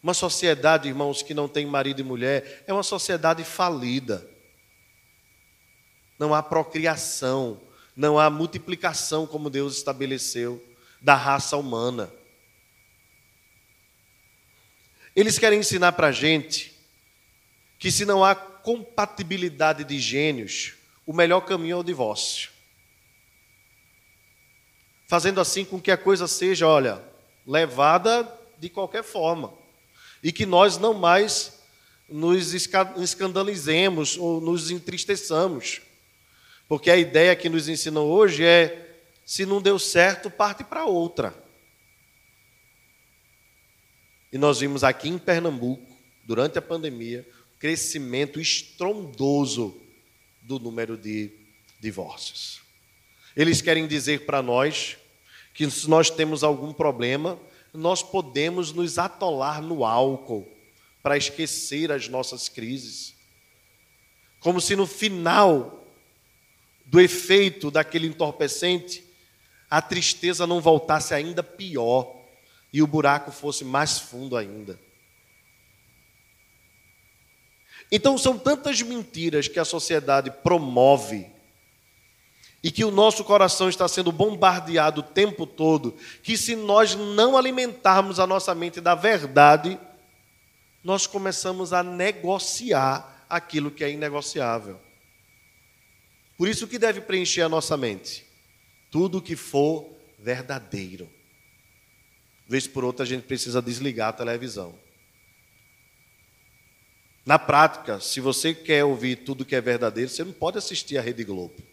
Uma 0.02 0.14
sociedade, 0.14 0.88
irmãos, 0.88 1.22
que 1.22 1.34
não 1.34 1.48
tem 1.48 1.66
marido 1.66 2.00
e 2.00 2.04
mulher, 2.04 2.64
é 2.66 2.74
uma 2.74 2.84
sociedade 2.84 3.44
falida 3.44 4.28
não 6.20 6.36
há 6.36 6.44
procriação, 6.44 7.62
não 7.96 8.20
há 8.20 8.30
multiplicação 8.30 9.26
como 9.26 9.50
Deus 9.50 9.78
estabeleceu 9.78 10.62
da 11.02 11.16
raça 11.16 11.56
humana. 11.56 12.12
Eles 15.16 15.40
querem 15.40 15.60
ensinar 15.60 15.94
para 15.94 16.08
a 16.08 16.12
gente 16.12 16.78
que 17.80 17.90
se 17.90 18.06
não 18.06 18.24
há 18.24 18.36
compatibilidade 18.36 19.86
de 19.86 19.98
gênios, 19.98 20.74
o 21.06 21.14
melhor 21.14 21.42
caminho 21.42 21.74
é 21.74 21.78
o 21.78 21.84
divórcio. 21.84 22.52
Fazendo 25.10 25.42
assim 25.42 25.66
com 25.66 25.82
que 25.82 25.90
a 25.90 25.98
coisa 25.98 26.28
seja, 26.28 26.68
olha, 26.68 27.04
levada 27.44 28.32
de 28.60 28.70
qualquer 28.70 29.04
forma. 29.04 29.52
E 30.22 30.32
que 30.32 30.46
nós 30.46 30.78
não 30.78 30.94
mais 30.94 31.64
nos 32.08 32.54
escandalizemos 32.54 34.18
ou 34.18 34.40
nos 34.40 34.70
entristeçamos. 34.70 35.82
Porque 36.68 36.92
a 36.92 36.96
ideia 36.96 37.36
que 37.36 37.50
nos 37.50 37.68
ensinam 37.68 38.06
hoje 38.06 38.46
é: 38.46 39.02
se 39.26 39.48
não 39.48 39.60
deu 39.60 39.80
certo, 39.80 40.30
parte 40.30 40.64
para 40.64 40.86
outra. 40.86 41.34
E 44.32 44.38
nós 44.38 44.60
vimos 44.60 44.84
aqui 44.84 45.10
em 45.10 45.18
Pernambuco, 45.18 45.92
durante 46.24 46.60
a 46.60 46.62
pandemia, 46.62 47.28
crescimento 47.58 48.40
estrondoso 48.40 49.76
do 50.44 50.60
número 50.60 50.96
de 50.96 51.32
divórcios. 51.80 52.62
Eles 53.36 53.60
querem 53.60 53.88
dizer 53.88 54.28
para 54.28 54.44
nós 54.44 54.99
que 55.60 55.70
se 55.70 55.90
nós 55.90 56.10
temos 56.10 56.42
algum 56.42 56.72
problema, 56.72 57.38
nós 57.74 58.02
podemos 58.02 58.72
nos 58.72 58.98
atolar 58.98 59.62
no 59.62 59.84
álcool 59.84 60.48
para 61.04 61.18
esquecer 61.18 61.92
as 61.92 62.08
nossas 62.08 62.48
crises. 62.48 63.14
Como 64.40 64.62
se 64.62 64.74
no 64.74 64.88
final 64.88 65.86
do 66.86 67.02
efeito 67.02 67.70
daquele 67.70 68.08
entorpecente, 68.08 69.04
a 69.70 69.82
tristeza 69.82 70.48
não 70.48 70.62
voltasse 70.62 71.14
ainda 71.14 71.44
pior 71.44 72.10
e 72.72 72.82
o 72.82 72.88
buraco 72.88 73.30
fosse 73.30 73.66
mais 73.66 74.00
fundo 74.00 74.38
ainda. 74.38 74.80
Então 77.92 78.18
são 78.18 78.40
tantas 78.40 78.82
mentiras 78.82 79.50
que 79.50 79.60
a 79.60 79.66
sociedade 79.66 80.32
promove 80.42 81.30
e 82.64 82.72
que 82.72 82.84
o 82.84 82.92
nosso 82.92 83.24
coração 83.24 83.70
está 83.70 83.88
sendo 83.88 84.12
bombardeado 84.12 85.02
o 85.02 85.04
tempo 85.04 85.48
todo, 85.48 85.96
que 86.22 86.38
se 86.38 86.56
nós 86.56 86.96
não 86.96 87.38
alimentarmos 87.38 88.20
a 88.20 88.28
nossa 88.28 88.54
mente 88.54 88.82
da 88.82 88.96
verdade, 88.96 89.80
nós 90.84 91.08
começamos 91.08 91.72
a 91.72 91.82
negociar 91.82 93.26
aquilo 93.30 93.72
que 93.72 93.84
é 93.84 93.92
inegociável. 93.92 94.80
Por 96.38 96.48
isso 96.48 96.68
que 96.68 96.80
deve 96.80 97.02
preencher 97.02 97.42
a 97.42 97.50
nossa 97.50 97.78
mente? 97.78 98.26
Tudo 98.92 99.22
que 99.22 99.36
for 99.36 99.90
verdadeiro. 100.18 101.10
Vez 102.48 102.68
por 102.68 102.84
outra 102.84 103.04
a 103.04 103.08
gente 103.08 103.24
precisa 103.24 103.62
desligar 103.62 104.10
a 104.10 104.14
televisão. 104.14 104.74
Na 107.26 107.38
prática, 107.38 108.00
se 108.00 108.20
você 108.20 108.54
quer 108.54 108.84
ouvir 108.84 109.18
tudo 109.18 109.46
que 109.46 109.56
é 109.56 109.62
verdadeiro, 109.62 110.10
você 110.10 110.24
não 110.24 110.34
pode 110.34 110.58
assistir 110.58 110.98
a 110.98 111.02
Rede 111.02 111.24
Globo. 111.24 111.69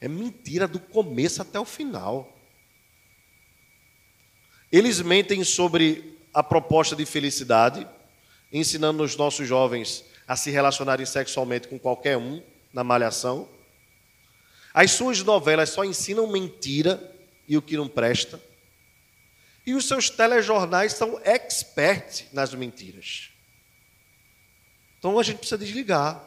É 0.00 0.08
mentira 0.08 0.68
do 0.68 0.78
começo 0.78 1.42
até 1.42 1.58
o 1.58 1.64
final. 1.64 2.32
Eles 4.70 5.00
mentem 5.00 5.42
sobre 5.44 6.18
a 6.32 6.42
proposta 6.42 6.94
de 6.94 7.06
felicidade, 7.06 7.86
ensinando 8.52 9.02
os 9.02 9.16
nossos 9.16 9.48
jovens 9.48 10.04
a 10.26 10.36
se 10.36 10.50
relacionarem 10.50 11.06
sexualmente 11.06 11.68
com 11.68 11.78
qualquer 11.78 12.16
um 12.16 12.42
na 12.72 12.84
malhação. 12.84 13.48
As 14.74 14.92
suas 14.92 15.22
novelas 15.22 15.70
só 15.70 15.84
ensinam 15.84 16.30
mentira 16.30 17.02
e 17.48 17.56
o 17.56 17.62
que 17.62 17.76
não 17.76 17.88
presta. 17.88 18.40
E 19.66 19.74
os 19.74 19.86
seus 19.86 20.10
telejornais 20.10 20.92
são 20.92 21.20
expert 21.24 22.26
nas 22.32 22.54
mentiras. 22.54 23.30
Então 24.98 25.18
a 25.18 25.22
gente 25.22 25.38
precisa 25.38 25.58
desligar. 25.58 26.22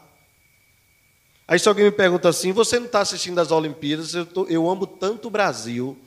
Aí 1.46 1.58
se 1.58 1.68
alguém 1.68 1.84
me 1.84 1.90
pergunta 1.90 2.28
assim, 2.28 2.52
você 2.52 2.78
não 2.78 2.86
está 2.86 3.00
assistindo 3.00 3.38
às 3.38 3.50
Olimpíadas? 3.50 4.14
Eu, 4.14 4.24
tô, 4.24 4.46
eu 4.46 4.68
amo 4.68 4.86
tanto 4.86 5.28
o 5.28 5.30
Brasil 5.30 5.98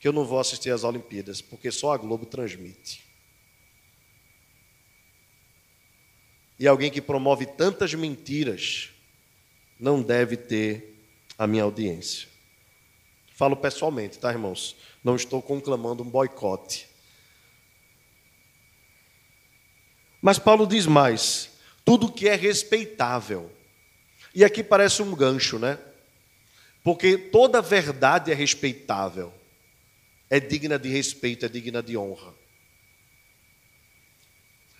que 0.00 0.06
eu 0.06 0.12
não 0.12 0.24
vou 0.24 0.38
assistir 0.38 0.70
às 0.70 0.84
Olimpíadas, 0.84 1.40
porque 1.40 1.70
só 1.70 1.92
a 1.92 1.96
Globo 1.96 2.26
transmite. 2.26 3.04
E 6.58 6.66
alguém 6.66 6.90
que 6.90 7.00
promove 7.00 7.44
tantas 7.46 7.92
mentiras 7.94 8.90
não 9.78 10.00
deve 10.02 10.36
ter 10.36 10.96
a 11.38 11.46
minha 11.46 11.64
audiência. 11.64 12.28
Falo 13.34 13.54
pessoalmente, 13.56 14.18
tá, 14.18 14.30
irmãos? 14.30 14.76
Não 15.04 15.14
estou 15.14 15.42
conclamando 15.42 16.02
um 16.02 16.08
boicote. 16.08 16.88
Mas 20.22 20.38
Paulo 20.38 20.66
diz 20.66 20.86
mais: 20.86 21.50
tudo 21.84 22.10
que 22.10 22.28
é 22.28 22.34
respeitável. 22.34 23.52
E 24.36 24.44
aqui 24.44 24.62
parece 24.62 25.00
um 25.00 25.16
gancho, 25.16 25.58
né? 25.58 25.78
Porque 26.84 27.16
toda 27.16 27.62
verdade 27.62 28.30
é 28.30 28.34
respeitável, 28.34 29.32
é 30.28 30.38
digna 30.38 30.78
de 30.78 30.90
respeito, 30.90 31.46
é 31.46 31.48
digna 31.48 31.82
de 31.82 31.96
honra. 31.96 32.34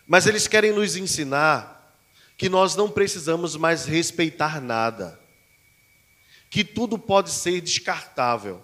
Mas 0.07 0.27
eles 0.27 0.47
querem 0.47 0.73
nos 0.73 0.95
ensinar 0.95 1.99
que 2.37 2.51
nós 2.51 2.77
não 2.77 2.91
precisamos 2.91 3.57
mais 3.57 3.87
respeitar 3.87 4.61
nada, 4.61 5.19
que 6.51 6.63
tudo 6.63 6.99
pode 6.99 7.31
ser 7.31 7.63
descartável. 7.63 8.63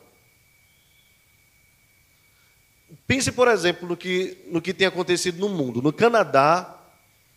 Pense, 3.07 3.33
por 3.33 3.49
exemplo, 3.49 3.89
no 3.89 3.97
que, 3.97 4.37
no 4.47 4.61
que 4.61 4.75
tem 4.75 4.87
acontecido 4.87 5.39
no 5.39 5.49
mundo. 5.49 5.81
No 5.81 5.91
Canadá, 5.91 6.79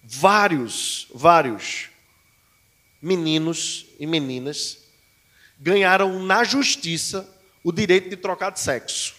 vários, 0.03 1.07
vários 1.13 1.94
meninos 3.01 3.85
e 3.99 4.05
meninas 4.05 4.79
ganharam 5.59 6.21
na 6.23 6.43
justiça 6.43 7.29
o 7.63 7.71
direito 7.71 8.09
de 8.09 8.17
trocar 8.17 8.51
de 8.51 8.59
sexo. 8.59 9.15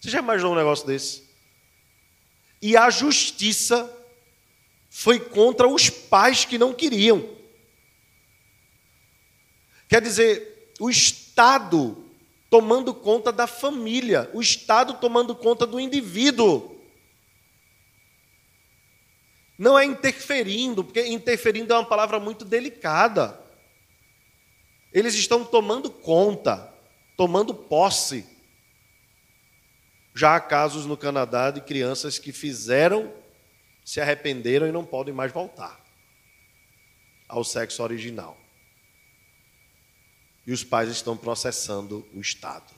Você 0.00 0.10
já 0.10 0.18
imaginou 0.18 0.52
um 0.52 0.56
negócio 0.56 0.86
desse? 0.86 1.24
E 2.60 2.76
a 2.76 2.88
justiça 2.90 3.90
foi 4.88 5.18
contra 5.18 5.68
os 5.68 5.90
pais 5.90 6.44
que 6.44 6.56
não 6.56 6.72
queriam. 6.72 7.28
Quer 9.88 10.00
dizer, 10.00 10.72
o 10.80 10.88
Estado 10.88 12.04
tomando 12.48 12.94
conta 12.94 13.32
da 13.32 13.46
família, 13.46 14.30
o 14.32 14.40
Estado 14.40 14.94
tomando 14.94 15.34
conta 15.34 15.66
do 15.66 15.80
indivíduo. 15.80 16.73
Não 19.56 19.78
é 19.78 19.84
interferindo, 19.84 20.82
porque 20.82 21.06
interferindo 21.06 21.72
é 21.72 21.76
uma 21.76 21.86
palavra 21.86 22.18
muito 22.18 22.44
delicada. 22.44 23.40
Eles 24.92 25.14
estão 25.14 25.44
tomando 25.44 25.90
conta, 25.90 26.72
tomando 27.16 27.54
posse. 27.54 28.26
Já 30.14 30.36
há 30.36 30.40
casos 30.40 30.86
no 30.86 30.96
Canadá 30.96 31.50
de 31.50 31.60
crianças 31.60 32.18
que 32.18 32.32
fizeram, 32.32 33.12
se 33.84 34.00
arrependeram 34.00 34.66
e 34.66 34.72
não 34.72 34.84
podem 34.84 35.14
mais 35.14 35.32
voltar 35.32 35.80
ao 37.28 37.44
sexo 37.44 37.82
original. 37.82 38.36
E 40.46 40.52
os 40.52 40.62
pais 40.62 40.90
estão 40.90 41.16
processando 41.16 42.06
o 42.12 42.20
Estado. 42.20 42.72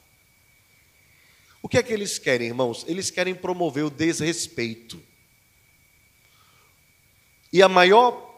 O 1.62 1.68
que 1.68 1.78
é 1.78 1.82
que 1.82 1.92
eles 1.92 2.18
querem, 2.18 2.48
irmãos? 2.48 2.84
Eles 2.86 3.10
querem 3.10 3.34
promover 3.34 3.84
o 3.84 3.90
desrespeito 3.90 5.02
e 7.52 7.62
a 7.62 7.68
maior, 7.68 8.34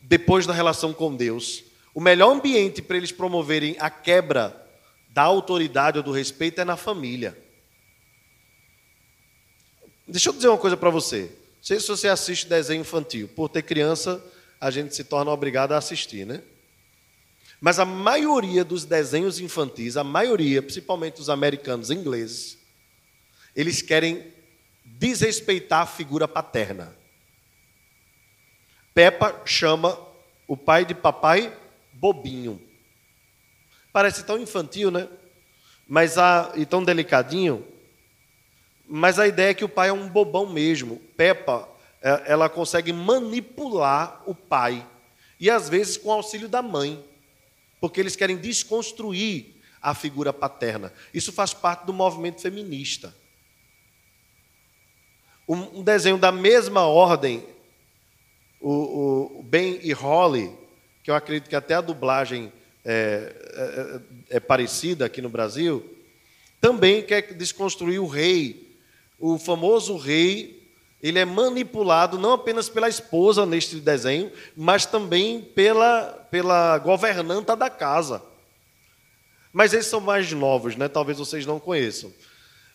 depois 0.00 0.46
da 0.46 0.52
relação 0.52 0.92
com 0.92 1.14
Deus, 1.14 1.64
o 1.94 2.00
melhor 2.00 2.32
ambiente 2.32 2.82
para 2.82 2.96
eles 2.96 3.12
promoverem 3.12 3.76
a 3.78 3.88
quebra 3.88 4.60
da 5.10 5.22
autoridade 5.22 5.98
ou 5.98 6.04
do 6.04 6.12
respeito 6.12 6.60
é 6.60 6.64
na 6.64 6.76
família. 6.76 7.38
Deixa 10.06 10.28
eu 10.28 10.32
dizer 10.32 10.48
uma 10.48 10.58
coisa 10.58 10.76
para 10.76 10.90
você. 10.90 11.22
Não 11.22 11.62
sei 11.62 11.80
se 11.80 11.88
você 11.88 12.08
assiste 12.08 12.48
desenho 12.48 12.82
infantil. 12.82 13.28
Por 13.28 13.48
ter 13.48 13.62
criança, 13.62 14.22
a 14.60 14.70
gente 14.70 14.94
se 14.94 15.04
torna 15.04 15.30
obrigado 15.30 15.72
a 15.72 15.78
assistir, 15.78 16.26
né? 16.26 16.42
Mas 17.60 17.78
a 17.78 17.84
maioria 17.84 18.64
dos 18.64 18.84
desenhos 18.84 19.40
infantis, 19.40 19.96
a 19.96 20.04
maioria, 20.04 20.60
principalmente 20.60 21.20
os 21.20 21.30
americanos 21.30 21.90
ingleses, 21.90 22.58
eles 23.56 23.80
querem 23.80 24.32
desrespeitar 24.84 25.80
a 25.82 25.86
figura 25.86 26.28
paterna. 26.28 26.94
Peppa 28.94 29.42
chama 29.44 29.98
o 30.46 30.56
pai 30.56 30.84
de 30.84 30.94
papai 30.94 31.52
bobinho. 31.92 32.62
Parece 33.92 34.24
tão 34.24 34.38
infantil, 34.38 34.90
né? 34.90 35.08
Mas 35.86 36.16
a, 36.16 36.52
e 36.54 36.64
tão 36.64 36.84
delicadinho. 36.84 37.66
Mas 38.86 39.18
a 39.18 39.26
ideia 39.26 39.50
é 39.50 39.54
que 39.54 39.64
o 39.64 39.68
pai 39.68 39.88
é 39.88 39.92
um 39.92 40.08
bobão 40.08 40.46
mesmo. 40.46 40.98
Peppa, 41.16 41.68
é, 42.00 42.22
ela 42.26 42.48
consegue 42.48 42.92
manipular 42.92 44.22
o 44.26 44.34
pai. 44.34 44.86
E 45.40 45.50
às 45.50 45.68
vezes 45.68 45.96
com 45.96 46.12
auxílio 46.12 46.48
da 46.48 46.62
mãe. 46.62 47.04
Porque 47.80 48.00
eles 48.00 48.14
querem 48.14 48.36
desconstruir 48.36 49.60
a 49.82 49.92
figura 49.92 50.32
paterna. 50.32 50.92
Isso 51.12 51.32
faz 51.32 51.52
parte 51.52 51.84
do 51.84 51.92
movimento 51.92 52.40
feminista. 52.40 53.14
Um 55.46 55.82
desenho 55.82 56.16
da 56.16 56.32
mesma 56.32 56.86
ordem 56.86 57.53
o, 58.64 59.40
o 59.40 59.42
Ben 59.42 59.78
e 59.82 59.92
Holly, 59.92 60.50
que 61.02 61.10
eu 61.10 61.14
acredito 61.14 61.50
que 61.50 61.56
até 61.56 61.74
a 61.74 61.82
dublagem 61.82 62.50
é, 62.82 63.32
é, 64.30 64.36
é, 64.36 64.40
parecida 64.40 65.04
aqui 65.04 65.20
no 65.20 65.28
Brasil, 65.28 65.84
também 66.62 67.02
quer 67.02 67.34
desconstruir 67.34 67.98
o 68.00 68.06
rei. 68.06 68.74
O 69.18 69.38
famoso 69.38 69.98
rei, 69.98 70.66
ele 71.02 71.18
é 71.18 71.26
manipulado 71.26 72.18
não 72.18 72.32
apenas 72.32 72.70
pela 72.70 72.88
esposa 72.88 73.44
neste 73.44 73.76
desenho, 73.76 74.32
mas 74.56 74.86
também 74.86 75.42
pela, 75.42 76.26
pela 76.30 76.78
governanta 76.78 77.54
da 77.54 77.68
casa. 77.68 78.22
Mas 79.52 79.74
esses 79.74 79.90
são 79.90 80.00
mais 80.00 80.32
novos, 80.32 80.74
né? 80.74 80.88
talvez 80.88 81.18
vocês 81.18 81.44
não 81.44 81.60
conheçam. 81.60 82.10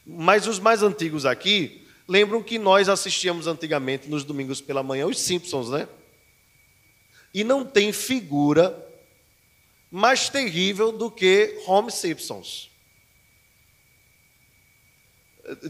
Mas 0.05 0.45
os 0.45 0.59
mais 0.59 0.83
antigos 0.83 1.25
aqui, 1.25 1.85
lembram 2.09 2.41
que 2.41 2.57
nós 2.57 2.89
assistíamos 2.89 3.45
antigamente 3.45 4.09
nos 4.09 4.23
domingos 4.23 4.59
pela 4.59 4.81
manhã 4.81 5.05
os 5.05 5.19
Simpsons, 5.19 5.69
né? 5.69 5.87
E 7.31 7.43
não 7.43 7.63
tem 7.63 7.93
figura 7.93 8.83
mais 9.91 10.27
terrível 10.27 10.91
do 10.91 11.11
que 11.11 11.61
Homer 11.67 11.91
Simpsons. 11.91 12.71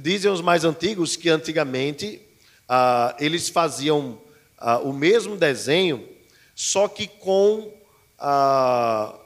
Dizem 0.02 0.32
os 0.32 0.40
mais 0.40 0.64
antigos 0.64 1.18
que 1.18 1.28
antigamente 1.28 2.22
ah, 2.70 3.18
eles 3.20 3.50
faziam 3.50 4.22
ah, 4.58 4.80
o 4.80 4.94
mesmo 4.94 5.36
desenho, 5.36 6.08
só 6.56 6.88
que 6.88 7.06
com 7.06 7.78
ah, 8.18 9.20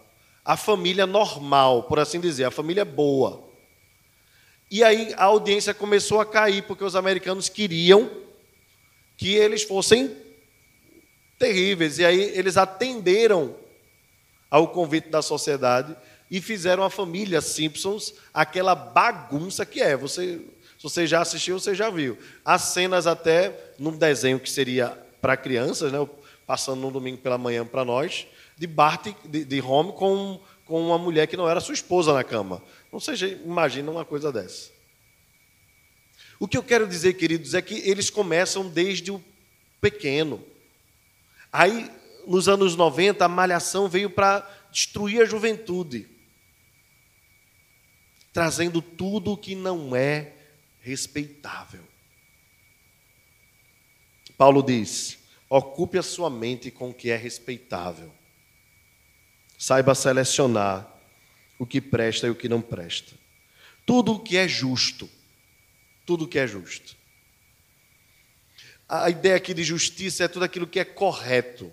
a 0.44 0.58
família 0.58 1.06
normal, 1.06 1.84
por 1.84 2.00
assim 2.00 2.20
dizer, 2.20 2.46
a 2.46 2.52
família 2.52 2.84
boa. 2.84 3.43
E 4.74 4.84
aí 4.84 5.14
a 5.18 5.26
audiência 5.26 5.72
começou 5.72 6.20
a 6.20 6.26
cair, 6.26 6.64
porque 6.64 6.84
os 6.84 6.96
americanos 6.96 7.48
queriam 7.48 8.10
que 9.16 9.36
eles 9.36 9.62
fossem 9.62 10.18
terríveis. 11.38 12.00
E 12.00 12.06
aí 12.06 12.20
eles 12.36 12.58
atenderam 12.58 13.56
ao 14.50 14.68
convite 14.70 15.10
da 15.10 15.22
sociedade 15.22 15.96
e 16.32 16.42
fizeram 16.42 16.84
a 16.84 16.90
família 16.90 17.40
Simpsons 17.40 18.16
aquela 18.34 18.74
bagunça 18.74 19.64
que 19.64 19.80
é. 19.80 19.96
Você, 19.96 20.42
se 20.76 20.82
você 20.82 21.06
já 21.06 21.22
assistiu, 21.22 21.60
você 21.60 21.76
já 21.76 21.92
viu. 21.92 22.18
As 22.44 22.64
cenas 22.64 23.06
até 23.06 23.56
num 23.78 23.96
desenho 23.96 24.40
que 24.40 24.50
seria 24.50 24.98
para 25.22 25.38
crianças, 25.38 25.92
né, 25.92 26.00
passando 26.48 26.82
no 26.82 26.90
domingo 26.90 27.20
pela 27.20 27.38
manhã 27.38 27.64
para 27.64 27.86
nós, 27.86 28.26
de 28.58 28.66
Bart, 28.66 29.06
de, 29.24 29.46
de 29.46 29.62
Home, 29.62 29.92
com, 29.92 30.40
com 30.66 30.84
uma 30.84 30.98
mulher 30.98 31.28
que 31.28 31.38
não 31.38 31.48
era 31.48 31.62
sua 31.62 31.76
esposa 31.76 32.12
na 32.12 32.24
cama. 32.24 32.60
Não 32.94 33.00
seja, 33.00 33.28
imagina 33.28 33.90
uma 33.90 34.06
coisa 34.06 34.32
dessa. 34.32 34.72
O 36.40 36.48
que 36.48 36.56
eu 36.56 36.62
quero 36.62 36.88
dizer, 36.88 37.16
queridos, 37.16 37.56
é 37.56 37.62
que 37.62 37.74
eles 37.90 38.12
começam 38.12 38.70
desde 38.70 39.10
o 39.10 39.24
pequeno. 39.82 40.46
Aí, 41.52 41.92
nos 42.28 42.48
anos 42.48 42.76
90, 42.76 43.26
a 43.26 43.28
malhação 43.28 43.90
veio 43.90 44.12
para 44.12 44.48
destruir 44.72 45.24
a 45.24 45.26
juventude, 45.26 46.08
trazendo 48.32 48.80
tudo 48.80 49.32
o 49.32 49.38
que 49.38 49.56
não 49.56 49.96
é 49.96 50.34
respeitável. 50.80 51.84
Paulo 54.38 54.62
diz: 54.62 55.18
ocupe 55.50 55.98
a 55.98 56.04
sua 56.04 56.30
mente 56.30 56.70
com 56.70 56.92
o 56.92 56.94
que 56.94 57.10
é 57.10 57.16
respeitável. 57.16 58.14
Saiba 59.58 59.96
selecionar 59.96 60.93
o 61.58 61.66
que 61.66 61.80
presta 61.80 62.28
e 62.28 62.30
o 62.30 62.36
que 62.36 62.50
não 62.50 62.62
presta. 62.62 63.14
Tudo 63.86 64.14
o 64.14 64.20
que 64.20 64.38
é 64.38 64.48
justo. 64.48 65.10
Tudo 66.06 66.26
o 66.26 66.28
que 66.28 66.40
é 66.40 66.48
justo. 66.48 66.96
A 68.88 69.10
ideia 69.10 69.36
aqui 69.36 69.54
de 69.54 69.64
justiça 69.64 70.26
é 70.26 70.28
tudo 70.28 70.44
aquilo 70.44 70.68
que 70.68 70.80
é 70.80 70.86
correto. 70.86 71.72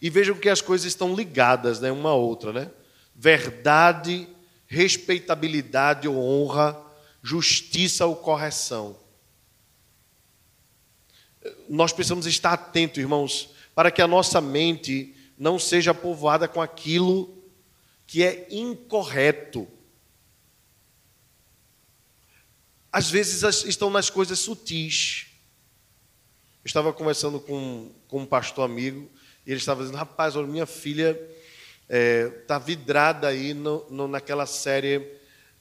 E 0.00 0.10
vejam 0.10 0.36
que 0.36 0.48
as 0.48 0.60
coisas 0.60 0.86
estão 0.86 1.14
ligadas, 1.14 1.80
né, 1.80 1.90
uma 1.90 2.10
à 2.10 2.14
outra, 2.14 2.52
né? 2.52 2.70
Verdade, 3.14 4.28
respeitabilidade 4.66 6.06
ou 6.06 6.16
honra, 6.16 6.80
justiça 7.22 8.06
ou 8.06 8.14
correção. 8.14 8.98
Nós 11.68 11.92
precisamos 11.92 12.26
estar 12.26 12.52
atentos, 12.52 12.98
irmãos, 12.98 13.50
para 13.74 13.90
que 13.90 14.02
a 14.02 14.06
nossa 14.06 14.40
mente 14.40 15.14
não 15.38 15.58
seja 15.58 15.94
povoada 15.94 16.46
com 16.46 16.60
aquilo 16.60 17.37
que 18.08 18.24
é 18.24 18.48
incorreto. 18.50 19.68
Às 22.90 23.10
vezes 23.10 23.42
estão 23.64 23.90
nas 23.90 24.08
coisas 24.08 24.38
sutis. 24.38 25.26
Eu 26.64 26.68
estava 26.68 26.90
conversando 26.92 27.38
com, 27.38 27.92
com 28.08 28.22
um 28.22 28.26
pastor 28.26 28.64
amigo 28.64 29.08
e 29.46 29.50
ele 29.50 29.58
estava 29.58 29.82
dizendo: 29.82 29.98
Rapaz, 29.98 30.34
olha, 30.34 30.46
minha 30.46 30.64
filha 30.64 31.10
está 31.10 31.26
é, 31.90 32.28
tá 32.46 32.58
vidrada 32.58 33.28
aí 33.28 33.52
no, 33.52 33.86
no, 33.90 34.08
naquela 34.08 34.46
série, 34.46 35.06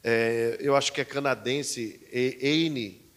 é, 0.01 0.57
eu 0.61 0.73
acho 0.73 0.93
que 0.93 1.01
é 1.01 1.05
canadense, 1.05 1.99
Anne, 2.41 3.11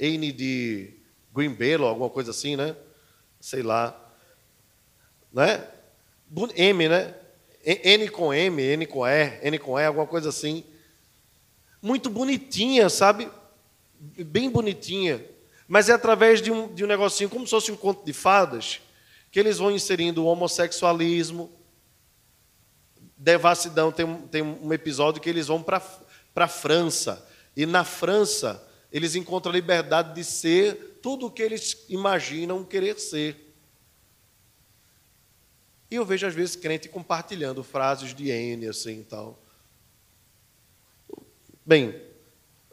Anne 0.00 0.32
de 0.32 0.94
Greenbelt, 1.34 1.82
alguma 1.82 2.08
coisa 2.08 2.30
assim, 2.30 2.56
né? 2.56 2.74
Sei 3.38 3.62
lá. 3.62 3.94
Né? 5.30 5.66
M, 6.56 6.88
né? 6.88 7.19
N 7.64 8.08
com 8.08 8.32
M, 8.32 8.62
N 8.62 8.86
com 8.86 9.06
E, 9.06 9.38
N 9.42 9.58
com 9.58 9.78
E, 9.78 9.84
alguma 9.84 10.06
coisa 10.06 10.28
assim. 10.30 10.64
Muito 11.82 12.08
bonitinha, 12.08 12.88
sabe? 12.88 13.28
Bem 13.98 14.48
bonitinha. 14.50 15.24
Mas 15.68 15.88
é 15.88 15.92
através 15.92 16.42
de 16.42 16.50
um, 16.50 16.72
de 16.72 16.84
um 16.84 16.86
negocinho, 16.86 17.30
como 17.30 17.46
se 17.46 17.50
fosse 17.50 17.70
um 17.70 17.76
conto 17.76 18.04
de 18.04 18.12
fadas, 18.12 18.80
que 19.30 19.38
eles 19.38 19.58
vão 19.58 19.70
inserindo 19.70 20.24
o 20.24 20.26
homossexualismo, 20.26 21.52
devassidão. 23.16 23.92
Tem, 23.92 24.16
tem 24.22 24.42
um 24.42 24.72
episódio 24.72 25.20
que 25.20 25.28
eles 25.28 25.46
vão 25.46 25.62
para 25.62 25.82
a 26.34 26.48
França, 26.48 27.26
e 27.56 27.66
na 27.66 27.84
França 27.84 28.66
eles 28.92 29.14
encontram 29.14 29.52
a 29.52 29.54
liberdade 29.54 30.14
de 30.14 30.24
ser 30.24 30.98
tudo 31.02 31.26
o 31.26 31.30
que 31.30 31.42
eles 31.42 31.84
imaginam 31.88 32.64
querer 32.64 32.98
ser. 32.98 33.49
E 35.90 35.96
eu 35.96 36.04
vejo 36.04 36.26
às 36.26 36.34
vezes 36.34 36.54
crente 36.54 36.88
compartilhando 36.88 37.64
frases 37.64 38.14
de 38.14 38.30
N 38.30 38.68
assim 38.68 39.00
e 39.00 39.04
tal. 39.04 39.42
Bem, 41.66 42.00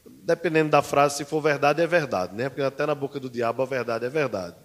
dependendo 0.06 0.69
da 0.69 0.82
frase, 0.82 1.17
se 1.17 1.25
for 1.25 1.41
verdade, 1.41 1.82
é 1.82 1.88
verdade, 1.88 2.36
né? 2.36 2.49
Porque 2.49 2.62
até 2.62 2.86
na 2.86 2.93
boca 2.93 3.19
do 3.19 3.30
diabo 3.30 3.62
a 3.62 3.65
verdade 3.65 4.06
é 4.06 4.10
verdade. 4.10 4.56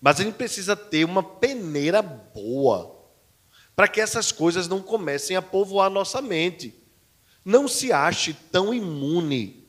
Mas 0.00 0.20
a 0.20 0.24
gente 0.24 0.34
precisa 0.34 0.76
ter 0.76 1.04
uma 1.04 1.22
peneira 1.22 2.00
boa 2.02 2.94
para 3.74 3.88
que 3.88 4.00
essas 4.00 4.30
coisas 4.30 4.68
não 4.68 4.80
comecem 4.80 5.36
a 5.36 5.42
povoar 5.42 5.90
nossa 5.90 6.22
mente. 6.22 6.74
Não 7.44 7.68
se 7.68 7.92
ache 7.92 8.32
tão 8.50 8.72
imune, 8.72 9.68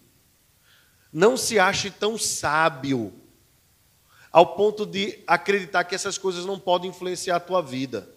não 1.11 1.35
se 1.35 1.59
ache 1.59 1.89
tão 1.91 2.17
sábio, 2.17 3.13
ao 4.35 4.47
ponto 4.47 4.85
de 4.85 5.23
acreditar 5.25 5.85
que 5.85 5.95
essas 5.95 6.17
coisas 6.17 6.45
não 6.45 6.59
podem 6.59 6.89
influenciar 6.89 7.37
a 7.37 7.39
tua 7.39 7.61
vida. 7.61 8.13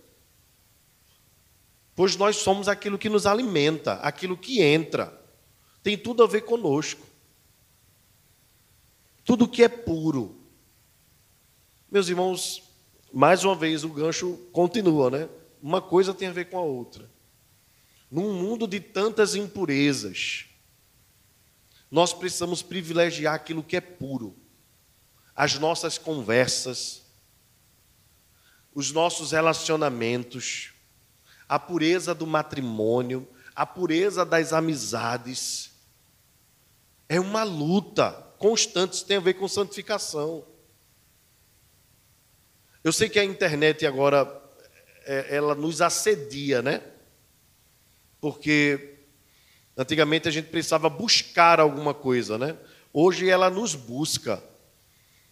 Pois 1.94 2.16
nós 2.16 2.38
somos 2.38 2.66
aquilo 2.66 2.98
que 2.98 3.08
nos 3.08 3.24
alimenta, 3.24 3.92
aquilo 4.00 4.36
que 4.36 4.60
entra. 4.60 5.16
Tem 5.80 5.96
tudo 5.96 6.24
a 6.24 6.26
ver 6.26 6.40
conosco. 6.40 7.06
Tudo 9.24 9.46
que 9.46 9.62
é 9.62 9.68
puro, 9.68 10.34
meus 11.88 12.08
irmãos, 12.08 12.64
mais 13.12 13.44
uma 13.44 13.54
vez 13.54 13.84
o 13.84 13.88
gancho 13.88 14.38
continua, 14.50 15.10
né? 15.10 15.28
Uma 15.62 15.80
coisa 15.80 16.12
tem 16.12 16.26
a 16.26 16.32
ver 16.32 16.50
com 16.50 16.58
a 16.58 16.62
outra. 16.62 17.08
Num 18.10 18.32
mundo 18.32 18.66
de 18.66 18.80
tantas 18.80 19.36
impurezas, 19.36 20.46
nós 21.88 22.12
precisamos 22.12 22.60
privilegiar 22.60 23.36
aquilo 23.36 23.62
que 23.62 23.76
é 23.76 23.80
puro. 23.80 24.34
As 25.38 25.56
nossas 25.56 25.96
conversas, 25.96 27.04
os 28.74 28.90
nossos 28.90 29.30
relacionamentos, 29.30 30.72
a 31.48 31.60
pureza 31.60 32.12
do 32.12 32.26
matrimônio, 32.26 33.24
a 33.54 33.64
pureza 33.64 34.24
das 34.24 34.52
amizades. 34.52 35.70
É 37.08 37.20
uma 37.20 37.44
luta 37.44 38.10
constante, 38.36 38.94
isso 38.94 39.06
tem 39.06 39.18
a 39.18 39.20
ver 39.20 39.34
com 39.34 39.46
santificação. 39.46 40.44
Eu 42.82 42.92
sei 42.92 43.08
que 43.08 43.20
a 43.20 43.24
internet 43.24 43.86
agora 43.86 44.42
é, 45.04 45.36
ela 45.36 45.54
nos 45.54 45.80
assedia, 45.80 46.60
né? 46.62 46.82
Porque 48.20 49.04
antigamente 49.76 50.26
a 50.26 50.32
gente 50.32 50.48
precisava 50.48 50.90
buscar 50.90 51.60
alguma 51.60 51.94
coisa, 51.94 52.36
né? 52.36 52.58
Hoje 52.92 53.30
ela 53.30 53.48
nos 53.48 53.76
busca. 53.76 54.42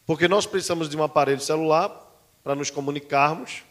Porque 0.06 0.28
nós 0.28 0.46
precisamos 0.46 0.88
de 0.88 0.96
um 0.96 1.02
aparelho 1.02 1.40
celular 1.40 1.90
para 2.42 2.54
nos 2.54 2.70
comunicarmos. 2.70 3.64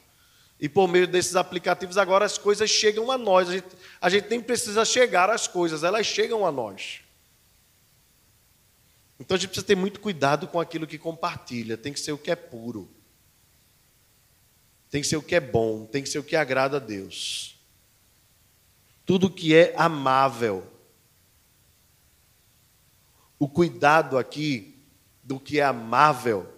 E 0.59 0.69
por 0.69 0.87
meio 0.87 1.07
desses 1.07 1.35
aplicativos, 1.35 1.97
agora 1.97 2.25
as 2.25 2.37
coisas 2.37 2.69
chegam 2.69 3.09
a 3.09 3.17
nós. 3.17 3.49
A 3.49 3.53
gente, 3.53 3.67
a 4.01 4.09
gente 4.09 4.29
nem 4.29 4.41
precisa 4.41 4.85
chegar 4.85 5.29
às 5.29 5.47
coisas, 5.47 5.83
elas 5.83 6.05
chegam 6.05 6.45
a 6.45 6.51
nós. 6.51 7.01
Então 9.19 9.35
a 9.35 9.37
gente 9.39 9.49
precisa 9.49 9.65
ter 9.65 9.75
muito 9.75 9.99
cuidado 9.99 10.47
com 10.47 10.59
aquilo 10.59 10.85
que 10.85 10.97
compartilha, 10.97 11.77
tem 11.77 11.93
que 11.93 11.99
ser 11.99 12.11
o 12.11 12.17
que 12.17 12.29
é 12.29 12.35
puro 12.35 12.93
tem 14.95 15.01
que 15.01 15.09
ser 15.09 15.17
o 15.17 15.21
que 15.21 15.35
é 15.35 15.41
bom, 15.41 15.85
tem 15.85 16.01
que 16.01 16.07
ser 16.07 16.19
o 16.19 16.23
que 16.23 16.37
agrada 16.37 16.77
a 16.77 16.79
Deus. 16.79 17.59
Tudo 19.05 19.29
que 19.29 19.53
é 19.53 19.73
amável. 19.75 20.65
O 23.37 23.49
cuidado 23.49 24.17
aqui 24.17 24.74
do 25.25 25.39
que 25.39 25.59
é 25.59 25.63
amável 25.63 26.55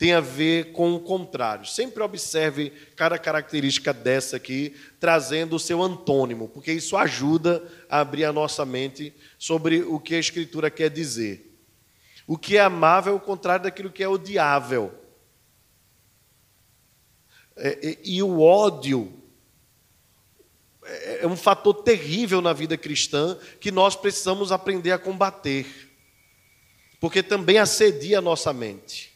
tem 0.00 0.14
a 0.14 0.20
ver 0.20 0.72
com 0.72 0.94
o 0.94 1.00
contrário. 1.00 1.66
Sempre 1.66 2.02
observe 2.02 2.70
cada 2.96 3.18
característica 3.18 3.92
dessa 3.92 4.38
aqui, 4.38 4.74
trazendo 4.98 5.56
o 5.56 5.60
seu 5.60 5.82
antônimo, 5.82 6.48
porque 6.48 6.72
isso 6.72 6.96
ajuda 6.96 7.62
a 7.86 8.00
abrir 8.00 8.24
a 8.24 8.32
nossa 8.32 8.64
mente 8.64 9.14
sobre 9.38 9.82
o 9.82 10.00
que 10.00 10.14
a 10.14 10.18
Escritura 10.18 10.70
quer 10.70 10.88
dizer. 10.88 11.54
O 12.26 12.38
que 12.38 12.56
é 12.56 12.60
amável 12.60 13.12
é 13.12 13.16
o 13.16 13.20
contrário 13.20 13.64
daquilo 13.64 13.92
que 13.92 14.02
é 14.02 14.08
odiável. 14.08 14.90
É, 17.54 17.98
e 18.02 18.22
o 18.22 18.40
ódio 18.40 19.12
é 21.20 21.26
um 21.26 21.36
fator 21.36 21.74
terrível 21.74 22.40
na 22.40 22.54
vida 22.54 22.78
cristã 22.78 23.36
que 23.60 23.70
nós 23.70 23.94
precisamos 23.94 24.50
aprender 24.50 24.92
a 24.92 24.98
combater, 24.98 25.89
porque 27.00 27.22
também 27.22 27.58
assedia 27.58 28.18
a 28.18 28.22
nossa 28.22 28.52
mente. 28.52 29.10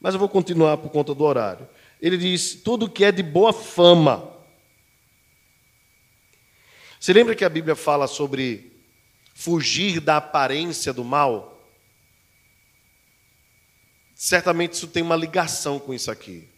Mas 0.00 0.14
eu 0.14 0.20
vou 0.20 0.28
continuar 0.28 0.78
por 0.78 0.90
conta 0.90 1.14
do 1.14 1.22
horário. 1.22 1.68
ele 2.00 2.16
diz: 2.16 2.54
tudo 2.54 2.88
que 2.88 3.04
é 3.04 3.12
de 3.12 3.22
boa 3.22 3.52
fama. 3.52 4.36
Você 6.98 7.12
lembra 7.12 7.34
que 7.34 7.44
a 7.44 7.48
Bíblia 7.48 7.76
fala 7.76 8.08
sobre 8.08 8.72
fugir 9.34 10.00
da 10.00 10.16
aparência 10.16 10.92
do 10.92 11.04
mal? 11.04 11.54
Certamente 14.14 14.72
isso 14.72 14.88
tem 14.88 15.02
uma 15.02 15.14
ligação 15.14 15.78
com 15.78 15.94
isso 15.94 16.10
aqui. 16.10 16.48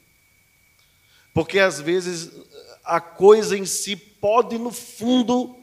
Porque 1.35 1.59
às 1.59 1.79
vezes 1.79 2.31
a 2.85 3.01
coisa 3.01 3.57
em 3.57 3.67
si 3.67 3.95
pode, 3.95 4.57
no 4.59 4.73
fundo, 4.73 5.57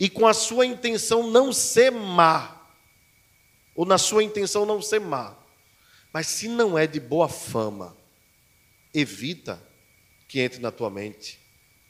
e 0.00 0.08
com 0.08 0.26
a 0.26 0.32
sua 0.32 0.64
intenção 0.64 1.30
não 1.30 1.52
ser 1.52 1.92
má, 1.92 2.61
ou 3.74 3.86
na 3.86 3.98
sua 3.98 4.22
intenção 4.22 4.66
não 4.66 4.82
ser 4.82 5.00
má, 5.00 5.36
mas 6.12 6.26
se 6.26 6.48
não 6.48 6.78
é 6.78 6.86
de 6.86 7.00
boa 7.00 7.28
fama, 7.28 7.96
evita 8.92 9.62
que 10.28 10.40
entre 10.40 10.60
na 10.60 10.70
tua 10.70 10.90
mente, 10.90 11.38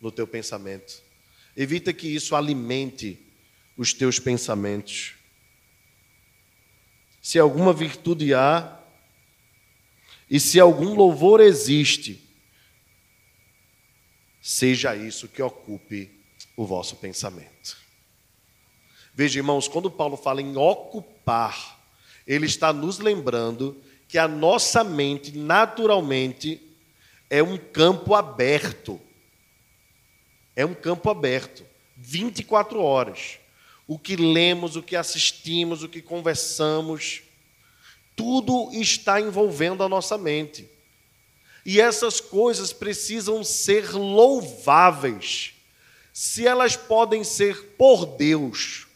no 0.00 0.12
teu 0.12 0.26
pensamento. 0.26 1.02
Evita 1.56 1.92
que 1.92 2.08
isso 2.08 2.34
alimente 2.34 3.18
os 3.76 3.92
teus 3.92 4.18
pensamentos. 4.18 5.14
Se 7.20 7.38
alguma 7.38 7.72
virtude 7.72 8.34
há, 8.34 8.80
e 10.30 10.40
se 10.40 10.58
algum 10.58 10.94
louvor 10.94 11.40
existe, 11.40 12.26
seja 14.40 14.96
isso 14.96 15.28
que 15.28 15.42
ocupe 15.42 16.10
o 16.56 16.64
vosso 16.64 16.96
pensamento. 16.96 17.76
Veja, 19.14 19.38
irmãos, 19.38 19.68
quando 19.68 19.90
Paulo 19.90 20.16
fala 20.16 20.40
em 20.40 20.56
ocupar, 20.56 21.78
ele 22.26 22.46
está 22.46 22.72
nos 22.72 22.98
lembrando 22.98 23.76
que 24.08 24.18
a 24.18 24.26
nossa 24.26 24.82
mente, 24.82 25.36
naturalmente, 25.36 26.60
é 27.28 27.42
um 27.42 27.56
campo 27.56 28.14
aberto. 28.14 29.00
É 30.54 30.64
um 30.64 30.74
campo 30.74 31.10
aberto, 31.10 31.64
24 31.96 32.80
horas. 32.80 33.38
O 33.86 33.98
que 33.98 34.16
lemos, 34.16 34.76
o 34.76 34.82
que 34.82 34.96
assistimos, 34.96 35.82
o 35.82 35.88
que 35.88 36.00
conversamos, 36.00 37.22
tudo 38.14 38.70
está 38.72 39.20
envolvendo 39.20 39.82
a 39.82 39.88
nossa 39.88 40.16
mente. 40.16 40.68
E 41.64 41.80
essas 41.80 42.20
coisas 42.20 42.72
precisam 42.72 43.42
ser 43.44 43.92
louváveis. 43.92 45.54
Se 46.12 46.46
elas 46.46 46.76
podem 46.76 47.24
ser 47.24 47.76
por 47.78 48.04
Deus, 48.04 48.86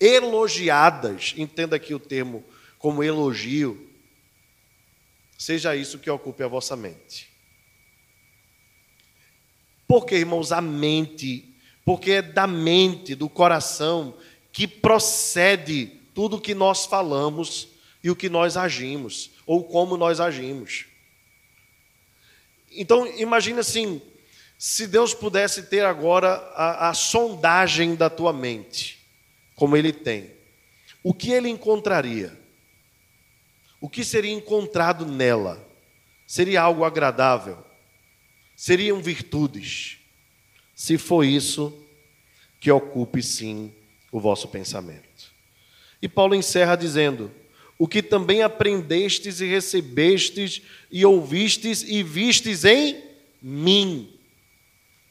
elogiadas, 0.00 1.34
entenda 1.36 1.76
aqui 1.76 1.94
o 1.94 2.00
termo 2.00 2.42
como 2.78 3.04
elogio, 3.04 3.90
Seja 5.40 5.74
isso 5.74 5.98
que 5.98 6.10
ocupe 6.10 6.42
a 6.42 6.46
vossa 6.46 6.76
mente. 6.76 7.30
Porque, 9.88 10.16
irmãos, 10.16 10.52
a 10.52 10.60
mente, 10.60 11.56
porque 11.82 12.10
é 12.10 12.22
da 12.22 12.46
mente, 12.46 13.14
do 13.14 13.26
coração, 13.26 14.14
que 14.52 14.68
procede 14.68 15.86
tudo 16.14 16.36
o 16.36 16.40
que 16.42 16.54
nós 16.54 16.84
falamos 16.84 17.68
e 18.04 18.10
o 18.10 18.14
que 18.14 18.28
nós 18.28 18.54
agimos, 18.58 19.30
ou 19.46 19.64
como 19.64 19.96
nós 19.96 20.20
agimos. 20.20 20.84
Então, 22.70 23.06
imagine 23.18 23.60
assim: 23.60 24.02
se 24.58 24.86
Deus 24.86 25.14
pudesse 25.14 25.62
ter 25.62 25.86
agora 25.86 26.34
a, 26.54 26.90
a 26.90 26.92
sondagem 26.92 27.94
da 27.94 28.10
tua 28.10 28.30
mente, 28.30 28.99
como 29.60 29.76
Ele 29.76 29.92
tem, 29.92 30.32
o 31.04 31.14
que 31.14 31.30
Ele 31.30 31.48
encontraria? 31.48 32.40
o 33.80 33.88
que 33.88 34.04
seria 34.04 34.32
encontrado 34.32 35.06
nela? 35.06 35.66
Seria 36.26 36.60
algo 36.62 36.84
agradável? 36.84 37.58
Seriam 38.54 39.00
virtudes? 39.00 39.98
Se 40.74 40.98
for 40.98 41.24
isso, 41.24 41.72
que 42.60 42.70
ocupe 42.70 43.22
sim 43.22 43.72
o 44.12 44.20
vosso 44.20 44.48
pensamento. 44.48 45.32
E 46.02 46.08
Paulo 46.08 46.34
encerra 46.34 46.76
dizendo: 46.76 47.30
O 47.78 47.88
que 47.88 48.02
também 48.02 48.42
aprendestes 48.42 49.40
e 49.40 49.46
recebestes 49.46 50.62
e 50.90 51.04
ouvistes 51.04 51.82
e 51.82 52.02
vistes 52.02 52.64
em 52.64 53.02
mim. 53.40 54.12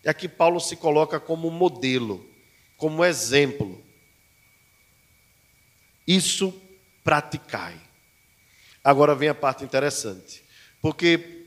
E 0.03 0.09
aqui 0.09 0.27
Paulo 0.27 0.59
se 0.59 0.75
coloca 0.75 1.19
como 1.19 1.49
modelo, 1.49 2.25
como 2.77 3.03
exemplo. 3.03 3.88
Isso 6.09 6.59
praticai. 7.03 7.79
Agora 8.83 9.13
vem 9.13 9.29
a 9.29 9.35
parte 9.35 9.63
interessante, 9.63 10.43
porque 10.81 11.45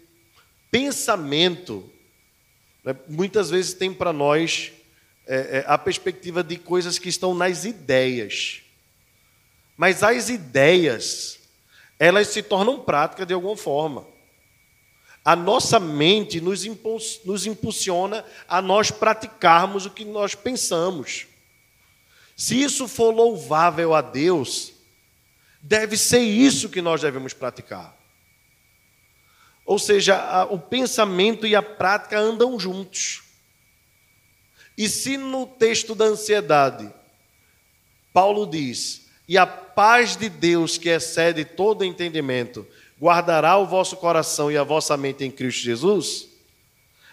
pensamento 0.70 1.90
né, 2.84 2.94
muitas 3.08 3.50
vezes 3.50 3.74
tem 3.74 3.92
para 3.92 4.12
nós 4.12 4.70
é, 5.26 5.58
é, 5.58 5.64
a 5.66 5.76
perspectiva 5.76 6.44
de 6.44 6.56
coisas 6.56 6.96
que 6.96 7.08
estão 7.08 7.34
nas 7.34 7.64
ideias, 7.64 8.62
mas 9.76 10.04
as 10.04 10.28
ideias 10.28 11.40
elas 11.98 12.28
se 12.28 12.40
tornam 12.40 12.78
práticas 12.78 13.26
de 13.26 13.34
alguma 13.34 13.56
forma. 13.56 14.06
A 15.24 15.34
nossa 15.34 15.80
mente 15.80 16.40
nos, 16.40 16.64
nos 17.24 17.46
impulsiona 17.46 18.24
a 18.46 18.62
nós 18.62 18.92
praticarmos 18.92 19.86
o 19.86 19.90
que 19.90 20.04
nós 20.04 20.36
pensamos. 20.36 21.26
Se 22.37 22.61
isso 22.61 22.89
for 22.89 23.14
louvável 23.14 23.95
a 23.95 24.01
Deus, 24.01 24.72
Deve 25.62 25.97
ser 25.97 26.18
isso 26.18 26.68
que 26.68 26.83
nós 26.83 27.01
devemos 27.01 27.33
praticar. 27.33 27.97
Ou 29.64 29.78
seja, 29.78 30.45
o 30.51 30.59
pensamento 30.59 31.47
e 31.47 31.55
a 31.55 31.62
prática 31.62 32.18
andam 32.18 32.59
juntos. 32.59 33.22
E 34.76 34.89
se 34.89 35.16
no 35.16 35.47
texto 35.47 35.95
da 35.95 36.07
ansiedade, 36.07 36.93
Paulo 38.12 38.45
diz: 38.45 39.07
E 39.28 39.39
a 39.39 39.47
paz 39.47 40.16
de 40.16 40.28
Deus, 40.28 40.76
que 40.76 40.89
excede 40.89 41.45
todo 41.45 41.85
entendimento, 41.85 42.66
guardará 43.01 43.57
o 43.57 43.66
vosso 43.66 43.97
coração 43.97 44.51
e 44.51 44.57
a 44.57 44.64
vossa 44.64 44.97
mente 44.97 45.22
em 45.24 45.30
Cristo 45.30 45.62
Jesus. 45.62 46.26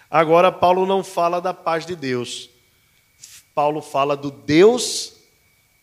Agora, 0.10 0.52
Paulo 0.52 0.88
não 0.88 1.04
fala 1.04 1.40
da 1.40 1.54
paz 1.54 1.86
de 1.86 1.96
Deus, 1.96 2.50
Paulo 3.60 3.82
fala 3.82 4.16
do 4.16 4.32
Deus 4.32 5.16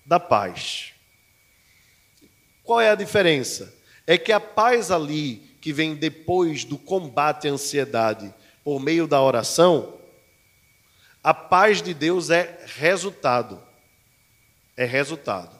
da 0.06 0.18
paz. 0.18 0.94
Qual 2.64 2.80
é 2.80 2.88
a 2.88 2.94
diferença? 2.94 3.78
É 4.06 4.16
que 4.16 4.32
a 4.32 4.40
paz 4.40 4.90
ali, 4.90 5.42
que 5.60 5.74
vem 5.74 5.94
depois 5.94 6.64
do 6.64 6.78
combate 6.78 7.46
à 7.46 7.50
ansiedade, 7.50 8.32
por 8.64 8.80
meio 8.80 9.06
da 9.06 9.20
oração, 9.20 10.00
a 11.22 11.34
paz 11.34 11.82
de 11.82 11.92
Deus 11.92 12.30
é 12.30 12.64
resultado. 12.64 13.62
É 14.74 14.86
resultado. 14.86 15.54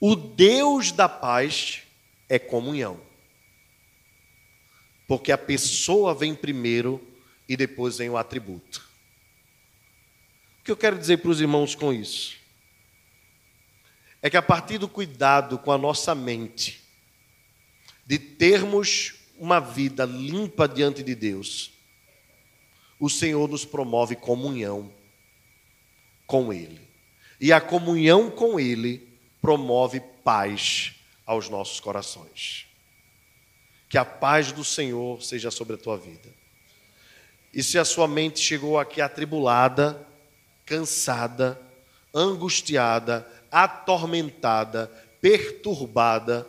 O 0.00 0.16
Deus 0.16 0.90
da 0.90 1.08
paz 1.08 1.84
é 2.28 2.40
comunhão. 2.40 3.00
Porque 5.06 5.30
a 5.30 5.38
pessoa 5.38 6.12
vem 6.12 6.34
primeiro 6.34 7.00
e 7.48 7.56
depois 7.56 7.98
vem 7.98 8.10
o 8.10 8.16
atributo. 8.16 8.95
Que 10.66 10.72
eu 10.72 10.76
quero 10.76 10.98
dizer 10.98 11.18
para 11.18 11.30
os 11.30 11.40
irmãos 11.40 11.74
com 11.74 11.90
isso? 11.90 12.36
é 14.26 14.30
que 14.30 14.36
a 14.36 14.42
partir 14.42 14.76
do 14.78 14.88
cuidado 14.88 15.56
com 15.56 15.70
a 15.70 15.78
nossa 15.78 16.12
mente, 16.12 16.82
de 18.04 18.18
termos 18.18 19.14
uma 19.38 19.60
vida 19.60 20.04
limpa 20.04 20.66
diante 20.66 21.00
de 21.00 21.14
Deus, 21.14 21.70
o 22.98 23.08
Senhor 23.08 23.48
nos 23.48 23.64
promove 23.64 24.16
comunhão 24.16 24.92
com 26.26 26.52
Ele. 26.52 26.80
E 27.40 27.52
a 27.52 27.60
comunhão 27.60 28.28
com 28.28 28.58
Ele 28.58 29.16
promove 29.40 30.00
paz 30.24 30.96
aos 31.24 31.48
nossos 31.48 31.78
corações. 31.78 32.66
Que 33.88 33.96
a 33.96 34.04
paz 34.04 34.50
do 34.50 34.64
Senhor 34.64 35.22
seja 35.22 35.52
sobre 35.52 35.74
a 35.74 35.78
tua 35.78 35.96
vida. 35.96 36.34
E 37.54 37.62
se 37.62 37.78
a 37.78 37.84
sua 37.84 38.08
mente 38.08 38.40
chegou 38.40 38.76
aqui 38.76 39.00
atribulada, 39.00 40.04
cansada, 40.66 41.58
angustiada, 42.12 43.26
atormentada, 43.50 44.90
perturbada, 45.20 46.46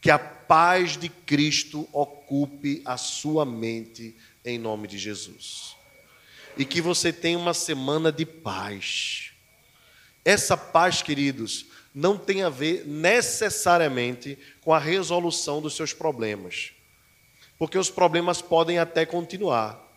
que 0.00 0.10
a 0.10 0.18
paz 0.18 0.96
de 0.96 1.08
Cristo 1.08 1.86
ocupe 1.92 2.80
a 2.84 2.96
sua 2.96 3.44
mente 3.44 4.16
em 4.44 4.58
nome 4.58 4.88
de 4.88 4.96
Jesus. 4.96 5.76
E 6.56 6.64
que 6.64 6.80
você 6.80 7.12
tenha 7.12 7.38
uma 7.38 7.52
semana 7.52 8.10
de 8.10 8.24
paz. 8.24 9.32
Essa 10.24 10.56
paz, 10.56 11.02
queridos, 11.02 11.66
não 11.94 12.16
tem 12.16 12.42
a 12.42 12.48
ver 12.48 12.86
necessariamente 12.86 14.38
com 14.62 14.72
a 14.72 14.78
resolução 14.78 15.60
dos 15.60 15.74
seus 15.74 15.92
problemas, 15.92 16.72
porque 17.58 17.76
os 17.76 17.90
problemas 17.90 18.40
podem 18.40 18.78
até 18.78 19.04
continuar. 19.04 19.89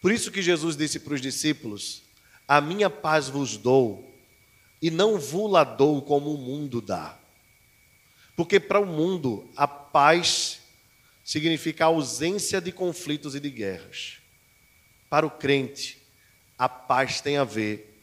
Por 0.00 0.12
isso 0.12 0.30
que 0.30 0.42
Jesus 0.42 0.76
disse 0.76 1.00
para 1.00 1.14
os 1.14 1.20
discípulos: 1.20 2.02
A 2.46 2.60
minha 2.60 2.90
paz 2.90 3.28
vos 3.28 3.56
dou, 3.56 4.14
e 4.80 4.90
não 4.90 5.18
vula 5.18 5.64
dou 5.64 6.02
como 6.02 6.34
o 6.34 6.38
mundo 6.38 6.80
dá. 6.80 7.18
Porque 8.36 8.60
para 8.60 8.78
o 8.78 8.86
mundo 8.86 9.48
a 9.56 9.66
paz 9.66 10.60
significa 11.24 11.86
ausência 11.86 12.60
de 12.60 12.70
conflitos 12.70 13.34
e 13.34 13.40
de 13.40 13.50
guerras. 13.50 14.18
Para 15.08 15.26
o 15.26 15.30
crente, 15.30 15.98
a 16.58 16.68
paz 16.68 17.20
tem 17.20 17.36
a 17.38 17.44
ver 17.44 17.94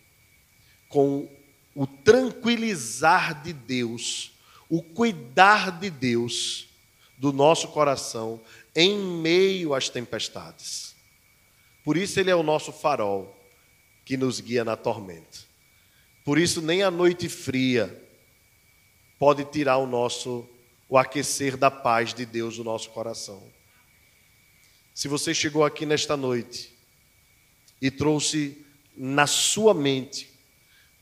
com 0.89 1.29
o 1.75 1.87
tranquilizar 1.87 3.41
de 3.41 3.53
Deus, 3.53 4.31
o 4.69 4.81
cuidar 4.81 5.79
de 5.79 5.89
Deus 5.89 6.67
do 7.17 7.31
nosso 7.31 7.69
coração 7.69 8.41
em 8.75 8.97
meio 8.97 9.73
às 9.73 9.89
tempestades. 9.89 10.92
Por 11.83 11.97
isso, 11.97 12.19
Ele 12.19 12.31
é 12.31 12.35
o 12.35 12.43
nosso 12.43 12.71
farol 12.71 13.35
que 14.05 14.17
nos 14.17 14.39
guia 14.39 14.63
na 14.63 14.75
tormenta. 14.75 15.39
Por 16.23 16.37
isso, 16.37 16.61
nem 16.61 16.83
a 16.83 16.91
noite 16.91 17.27
fria 17.27 18.01
pode 19.19 19.45
tirar 19.45 19.77
o 19.77 19.87
nosso 19.87 20.47
o 20.93 20.97
aquecer 20.97 21.57
da 21.57 21.71
paz 21.71 22.13
de 22.13 22.23
Deus 22.23 22.59
no 22.59 22.63
nosso 22.63 22.91
coração. 22.91 23.41
Se 24.93 25.07
você 25.07 25.33
chegou 25.33 25.65
aqui 25.65 25.87
nesta 25.87 26.15
noite 26.15 26.71
e 27.81 27.89
trouxe 27.89 28.63
na 28.95 29.25
sua 29.25 29.73
mente 29.73 30.29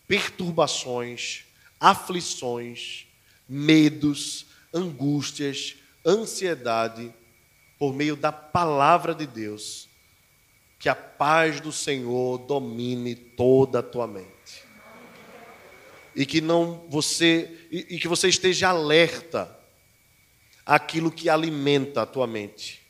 perturbações, 0.07 1.43
aflições, 1.77 3.05
medos, 3.49 4.45
angústias, 4.73 5.75
ansiedade, 6.05 7.13
por 7.77 7.93
meio 7.93 8.15
da 8.15 8.32
palavra 8.32 9.13
de 9.13 9.27
Deus, 9.27 9.89
que 10.82 10.89
a 10.89 10.95
paz 10.95 11.61
do 11.61 11.71
Senhor 11.71 12.39
domine 12.39 13.13
toda 13.13 13.79
a 13.79 13.84
tua 13.84 14.07
mente. 14.07 14.65
E 16.15 16.25
que 16.25 16.41
não 16.41 16.88
você 16.89 17.67
e, 17.69 17.86
e 17.95 17.99
que 17.99 18.07
você 18.07 18.27
esteja 18.27 18.69
alerta 18.69 19.55
àquilo 20.65 21.11
que 21.11 21.29
alimenta 21.29 22.01
a 22.01 22.05
tua 22.07 22.25
mente. 22.25 22.82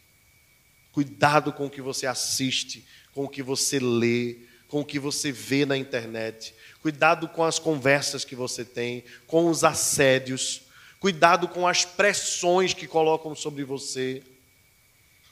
Cuidado 0.94 1.52
com 1.52 1.66
o 1.66 1.70
que 1.70 1.82
você 1.82 2.08
assiste, 2.08 2.88
com 3.14 3.26
o 3.26 3.30
que 3.30 3.44
você 3.44 3.78
lê, 3.78 4.38
com 4.70 4.80
o 4.80 4.86
que 4.86 4.98
você 4.98 5.30
vê 5.30 5.66
na 5.66 5.76
internet. 5.76 6.56
Cuidado 6.82 7.28
com 7.28 7.44
as 7.44 7.60
conversas 7.60 8.24
que 8.24 8.38
você 8.38 8.64
tem, 8.64 9.04
com 9.28 9.50
os 9.50 9.66
assédios. 9.66 10.62
Cuidado 10.98 11.46
com 11.50 11.68
as 11.68 11.84
pressões 11.84 12.74
que 12.74 12.88
colocam 12.88 13.36
sobre 13.36 13.66
você. 13.66 14.24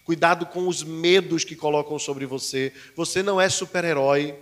Cuidado 0.09 0.47
com 0.47 0.67
os 0.67 0.81
medos 0.81 1.43
que 1.43 1.55
colocam 1.55 1.99
sobre 1.99 2.25
você. 2.25 2.73
Você 2.95 3.21
não 3.21 3.39
é 3.39 3.47
super-herói. 3.47 4.35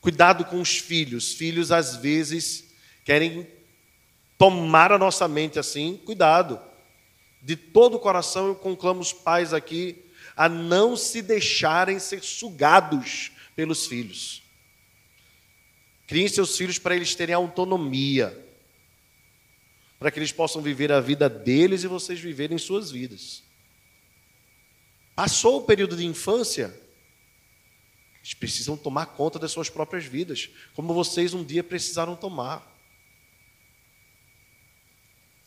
Cuidado 0.00 0.44
com 0.44 0.60
os 0.60 0.78
filhos. 0.78 1.32
Filhos, 1.32 1.72
às 1.72 1.96
vezes, 1.96 2.72
querem 3.04 3.48
tomar 4.38 4.92
a 4.92 4.98
nossa 4.98 5.26
mente 5.26 5.58
assim, 5.58 6.00
cuidado. 6.04 6.60
De 7.42 7.56
todo 7.56 7.96
o 7.96 7.98
coração 7.98 8.46
eu 8.46 8.54
conclamo 8.54 9.00
os 9.00 9.12
pais 9.12 9.52
aqui 9.52 10.00
a 10.36 10.48
não 10.48 10.96
se 10.96 11.20
deixarem 11.20 11.98
ser 11.98 12.22
sugados 12.22 13.32
pelos 13.56 13.88
filhos. 13.88 14.40
Criem 16.06 16.28
seus 16.28 16.56
filhos 16.56 16.78
para 16.78 16.94
eles 16.94 17.12
terem 17.16 17.34
autonomia, 17.34 18.51
para 20.02 20.10
que 20.10 20.18
eles 20.18 20.32
possam 20.32 20.60
viver 20.60 20.90
a 20.90 21.00
vida 21.00 21.30
deles 21.30 21.84
e 21.84 21.86
vocês 21.86 22.18
viverem 22.18 22.58
suas 22.58 22.90
vidas. 22.90 23.44
Passou 25.14 25.58
o 25.58 25.62
período 25.64 25.96
de 25.96 26.04
infância, 26.04 26.74
eles 28.16 28.34
precisam 28.34 28.76
tomar 28.76 29.06
conta 29.06 29.38
das 29.38 29.52
suas 29.52 29.70
próprias 29.70 30.04
vidas, 30.04 30.50
como 30.74 30.92
vocês 30.92 31.34
um 31.34 31.44
dia 31.44 31.62
precisaram 31.62 32.16
tomar. 32.16 32.68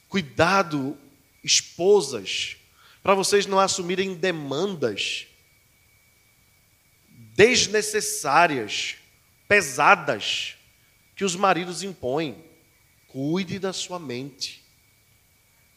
Cuidado, 0.08 0.98
esposas, 1.44 2.56
para 3.04 3.14
vocês 3.14 3.46
não 3.46 3.60
assumirem 3.60 4.14
demandas 4.16 5.28
desnecessárias, 7.36 8.96
pesadas, 9.50 10.56
que 11.14 11.26
os 11.26 11.36
maridos 11.36 11.84
impõem. 11.84 12.55
Cuide 13.16 13.60
da 13.60 13.72
sua 13.72 13.98
mente. 13.98 14.62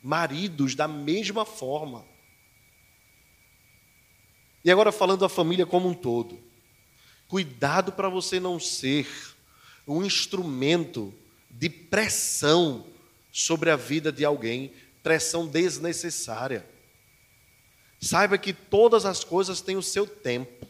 Maridos, 0.03 0.75
da 0.75 0.89
mesma 0.89 1.45
forma. 1.45 2.05
E 4.65 4.73
agora, 4.73 4.91
falando 4.91 5.21
da 5.21 5.29
família 5.29 5.65
como 5.65 5.89
um 5.89 5.95
todo. 5.95 6.37
Cuidado 7.29 7.93
para 7.93 8.09
você 8.09 8.41
não 8.41 8.59
ser 8.59 9.07
um 9.87 10.05
instrumento 10.05 11.15
de 11.49 11.71
pressão 11.71 12.85
sobre 13.31 13.71
a 13.71 13.77
vida 13.77 14.11
de 14.11 14.25
alguém, 14.25 14.73
pressão 15.01 15.47
desnecessária. 15.47 16.69
Saiba 18.01 18.37
que 18.37 18.53
todas 18.53 19.07
as 19.07 19.23
coisas 19.23 19.61
têm 19.61 19.77
o 19.77 19.83
seu 19.83 20.09
tempo. 20.09 20.67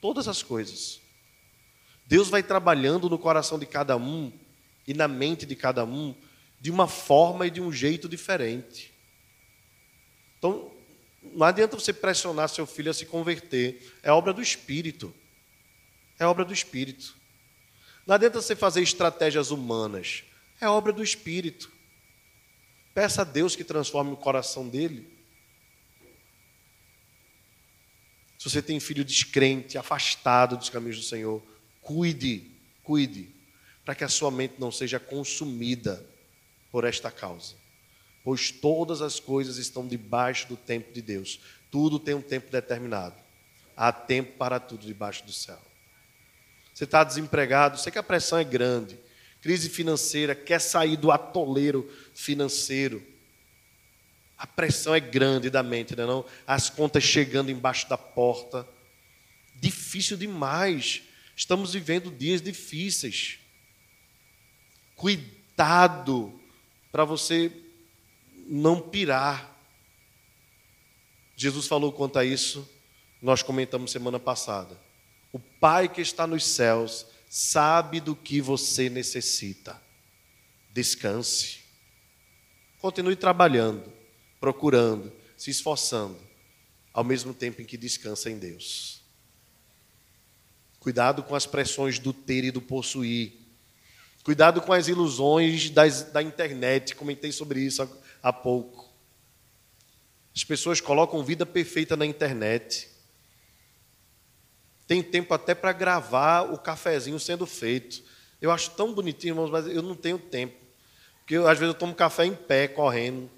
Todas 0.00 0.28
as 0.28 0.44
coisas. 0.44 1.00
Deus 2.06 2.28
vai 2.28 2.40
trabalhando 2.40 3.10
no 3.10 3.18
coração 3.18 3.58
de 3.58 3.66
cada 3.66 3.96
um 3.96 4.32
e 4.86 4.94
na 4.94 5.06
mente 5.06 5.46
de 5.46 5.54
cada 5.54 5.84
um 5.84 6.14
de 6.60 6.70
uma 6.70 6.86
forma 6.86 7.46
e 7.46 7.50
de 7.50 7.60
um 7.60 7.72
jeito 7.72 8.08
diferente. 8.08 8.92
Então, 10.38 10.72
não 11.22 11.46
adianta 11.46 11.76
você 11.76 11.92
pressionar 11.92 12.48
seu 12.48 12.66
filho 12.66 12.90
a 12.90 12.94
se 12.94 13.06
converter. 13.06 13.96
É 14.02 14.12
obra 14.12 14.32
do 14.32 14.42
Espírito. 14.42 15.14
É 16.18 16.26
obra 16.26 16.44
do 16.44 16.52
Espírito. 16.52 17.16
Não 18.06 18.14
adianta 18.14 18.40
você 18.40 18.56
fazer 18.56 18.82
estratégias 18.82 19.50
humanas. 19.50 20.24
É 20.60 20.68
obra 20.68 20.92
do 20.92 21.02
Espírito. 21.02 21.70
Peça 22.94 23.22
a 23.22 23.24
Deus 23.24 23.56
que 23.56 23.64
transforme 23.64 24.12
o 24.12 24.16
coração 24.16 24.68
dele. 24.68 25.12
Se 28.38 28.50
você 28.50 28.60
tem 28.60 28.80
filho 28.80 29.04
descrente, 29.04 29.78
afastado 29.78 30.56
dos 30.56 30.68
caminhos 30.68 30.98
do 30.98 31.04
Senhor, 31.04 31.40
cuide, 31.80 32.50
cuide, 32.82 33.32
para 33.84 33.94
que 33.94 34.04
a 34.04 34.08
sua 34.08 34.30
mente 34.30 34.54
não 34.58 34.70
seja 34.70 34.98
consumida 35.00 36.04
por 36.70 36.84
esta 36.84 37.10
causa. 37.10 37.54
Pois 38.24 38.50
todas 38.50 39.02
as 39.02 39.18
coisas 39.18 39.56
estão 39.56 39.86
debaixo 39.86 40.48
do 40.48 40.56
tempo 40.56 40.92
de 40.92 41.02
Deus. 41.02 41.40
Tudo 41.70 41.98
tem 41.98 42.14
um 42.14 42.22
tempo 42.22 42.50
determinado. 42.50 43.16
Há 43.76 43.92
tempo 43.92 44.36
para 44.36 44.60
tudo 44.60 44.86
debaixo 44.86 45.24
do 45.24 45.32
céu. 45.32 45.60
Você 46.72 46.84
está 46.84 47.02
desempregado, 47.02 47.78
sei 47.78 47.90
que 47.90 47.98
a 47.98 48.02
pressão 48.02 48.38
é 48.38 48.44
grande 48.44 48.98
crise 49.42 49.68
financeira, 49.68 50.36
quer 50.36 50.60
sair 50.60 50.96
do 50.96 51.10
atoleiro 51.10 51.90
financeiro. 52.14 53.04
A 54.38 54.46
pressão 54.46 54.94
é 54.94 55.00
grande 55.00 55.50
da 55.50 55.62
mente, 55.62 55.96
não 55.96 56.04
é 56.04 56.06
não? 56.06 56.24
As 56.46 56.70
contas 56.70 57.02
chegando 57.02 57.50
embaixo 57.50 57.88
da 57.88 57.98
porta. 57.98 58.66
Difícil 59.56 60.16
demais. 60.16 61.02
Estamos 61.36 61.74
vivendo 61.74 62.10
dias 62.10 62.40
difíceis. 62.40 63.38
Cuidado 65.02 66.32
para 66.92 67.04
você 67.04 67.50
não 68.46 68.80
pirar. 68.80 69.52
Jesus 71.34 71.66
falou 71.66 71.90
quanto 71.90 72.20
a 72.20 72.24
isso, 72.24 72.70
nós 73.20 73.42
comentamos 73.42 73.90
semana 73.90 74.20
passada. 74.20 74.80
O 75.32 75.40
Pai 75.40 75.88
que 75.88 76.00
está 76.00 76.24
nos 76.24 76.46
céus 76.46 77.04
sabe 77.28 77.98
do 77.98 78.14
que 78.14 78.40
você 78.40 78.88
necessita. 78.88 79.82
Descanse. 80.72 81.64
Continue 82.78 83.16
trabalhando, 83.16 83.92
procurando, 84.38 85.12
se 85.36 85.50
esforçando, 85.50 86.16
ao 86.92 87.02
mesmo 87.02 87.34
tempo 87.34 87.60
em 87.60 87.64
que 87.64 87.76
descansa 87.76 88.30
em 88.30 88.38
Deus. 88.38 89.02
Cuidado 90.78 91.24
com 91.24 91.34
as 91.34 91.44
pressões 91.44 91.98
do 91.98 92.12
ter 92.12 92.44
e 92.44 92.52
do 92.52 92.62
possuir. 92.62 93.41
Cuidado 94.24 94.60
com 94.60 94.72
as 94.72 94.88
ilusões 94.88 95.70
das, 95.70 96.04
da 96.04 96.22
internet, 96.22 96.94
comentei 96.94 97.32
sobre 97.32 97.60
isso 97.60 97.82
há, 97.82 97.88
há 98.22 98.32
pouco. 98.32 98.90
As 100.34 100.44
pessoas 100.44 100.80
colocam 100.80 101.24
vida 101.24 101.44
perfeita 101.44 101.96
na 101.96 102.06
internet 102.06 102.92
tem 104.92 105.02
tempo 105.02 105.32
até 105.32 105.54
para 105.54 105.72
gravar 105.72 106.42
o 106.42 106.58
cafezinho 106.58 107.18
sendo 107.18 107.46
feito. 107.46 108.02
Eu 108.42 108.50
acho 108.50 108.70
tão 108.72 108.92
bonitinho, 108.92 109.32
irmãos, 109.32 109.50
mas 109.50 109.66
eu 109.66 109.80
não 109.80 109.94
tenho 109.94 110.18
tempo. 110.18 110.54
Porque 111.20 111.34
eu, 111.34 111.48
às 111.48 111.58
vezes 111.58 111.72
eu 111.72 111.78
tomo 111.78 111.94
café 111.94 112.26
em 112.26 112.34
pé, 112.34 112.68
correndo. 112.68 113.30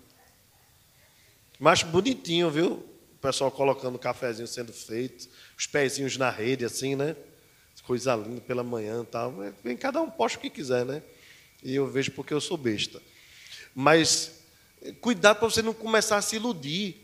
Mas 1.56 1.84
bonitinho, 1.84 2.50
viu? 2.50 2.72
O 3.14 3.18
pessoal 3.20 3.52
colocando 3.52 3.94
o 3.94 3.98
cafezinho 4.00 4.48
sendo 4.48 4.72
feito, 4.72 5.28
os 5.56 5.66
pezinhos 5.66 6.16
na 6.16 6.28
rede, 6.28 6.64
assim, 6.64 6.96
né? 6.96 7.14
Coisa 7.86 8.14
linda 8.16 8.40
pela 8.40 8.62
manhã 8.62 9.04
tal. 9.04 9.34
Vem 9.62 9.76
cada 9.76 10.00
um 10.00 10.10
posta 10.10 10.38
o 10.38 10.40
que 10.40 10.50
quiser, 10.50 10.84
né? 10.84 11.02
E 11.62 11.74
eu 11.74 11.86
vejo 11.86 12.12
porque 12.12 12.32
eu 12.32 12.40
sou 12.40 12.56
besta. 12.56 13.00
Mas 13.74 14.40
cuidado 15.00 15.38
para 15.38 15.48
você 15.48 15.62
não 15.62 15.74
começar 15.74 16.16
a 16.16 16.22
se 16.22 16.36
iludir. 16.36 17.00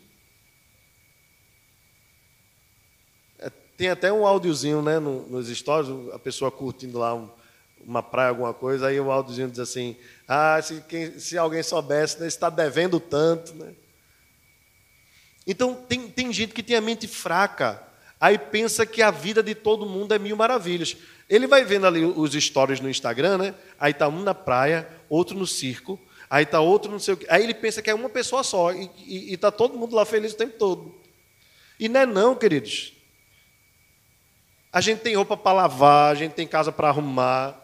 Tem 3.75 3.89
até 3.89 4.13
um 4.13 4.27
áudiozinho 4.27 4.81
né, 4.81 4.99
nos 4.99 5.47
stories, 5.47 5.89
a 6.13 6.19
pessoa 6.19 6.51
curtindo 6.51 6.99
lá 6.99 7.15
um, 7.15 7.27
uma 7.85 8.03
praia, 8.03 8.29
alguma 8.29 8.53
coisa, 8.53 8.87
aí 8.87 8.99
o 8.99 9.11
Aldozinho 9.11 9.49
diz 9.49 9.59
assim: 9.59 9.95
Ah, 10.27 10.61
se, 10.61 10.81
quem, 10.81 11.17
se 11.19 11.37
alguém 11.37 11.63
soubesse, 11.63 12.19
né, 12.19 12.27
está 12.27 12.49
devendo 12.49 12.99
tanto. 12.99 13.53
Né? 13.55 13.73
Então, 15.45 15.73
tem, 15.73 16.07
tem 16.07 16.31
gente 16.31 16.53
que 16.53 16.63
tem 16.63 16.75
a 16.75 16.81
mente 16.81 17.07
fraca, 17.07 17.81
aí 18.21 18.37
pensa 18.37 18.85
que 18.85 19.01
a 19.01 19.09
vida 19.09 19.41
de 19.41 19.55
todo 19.55 19.83
mundo 19.83 20.13
é 20.13 20.19
mil 20.19 20.37
maravilhas. 20.37 20.95
Ele 21.27 21.47
vai 21.47 21.65
vendo 21.65 21.87
ali 21.87 22.05
os 22.05 22.33
stories 22.33 22.79
no 22.79 22.87
Instagram, 22.89 23.39
né? 23.39 23.55
Aí 23.79 23.91
está 23.91 24.07
um 24.07 24.21
na 24.21 24.35
praia, 24.35 24.87
outro 25.09 25.35
no 25.35 25.47
circo, 25.47 25.99
aí 26.29 26.43
está 26.43 26.59
outro 26.59 26.91
não 26.91 26.99
sei 26.99 27.15
o 27.15 27.17
quê. 27.17 27.25
Aí 27.27 27.43
ele 27.43 27.55
pensa 27.55 27.81
que 27.81 27.89
é 27.89 27.95
uma 27.95 28.09
pessoa 28.09 28.43
só, 28.43 28.71
e 28.71 29.33
está 29.33 29.51
todo 29.51 29.77
mundo 29.77 29.95
lá 29.95 30.05
feliz 30.05 30.33
o 30.33 30.37
tempo 30.37 30.55
todo. 30.57 30.93
E 31.79 31.89
não 31.89 32.01
é 32.01 32.05
não, 32.05 32.35
queridos. 32.35 32.93
A 34.71 34.79
gente 34.79 34.99
tem 34.99 35.15
roupa 35.15 35.35
para 35.35 35.53
lavar, 35.53 36.11
a 36.11 36.15
gente 36.15 36.33
tem 36.33 36.47
casa 36.47 36.71
para 36.71 36.89
arrumar, 36.89 37.59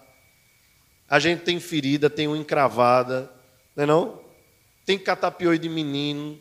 a 1.08 1.20
gente 1.20 1.43
tem 1.43 1.60
ferida, 1.60 2.10
tem 2.10 2.28
uma 2.28 2.38
encravada, 2.38 3.32
não 3.76 3.84
é 3.84 3.88
não? 3.88 4.22
Tem 4.86 4.97
catapioi 4.97 5.60
de 5.60 5.70
menino, 5.70 6.39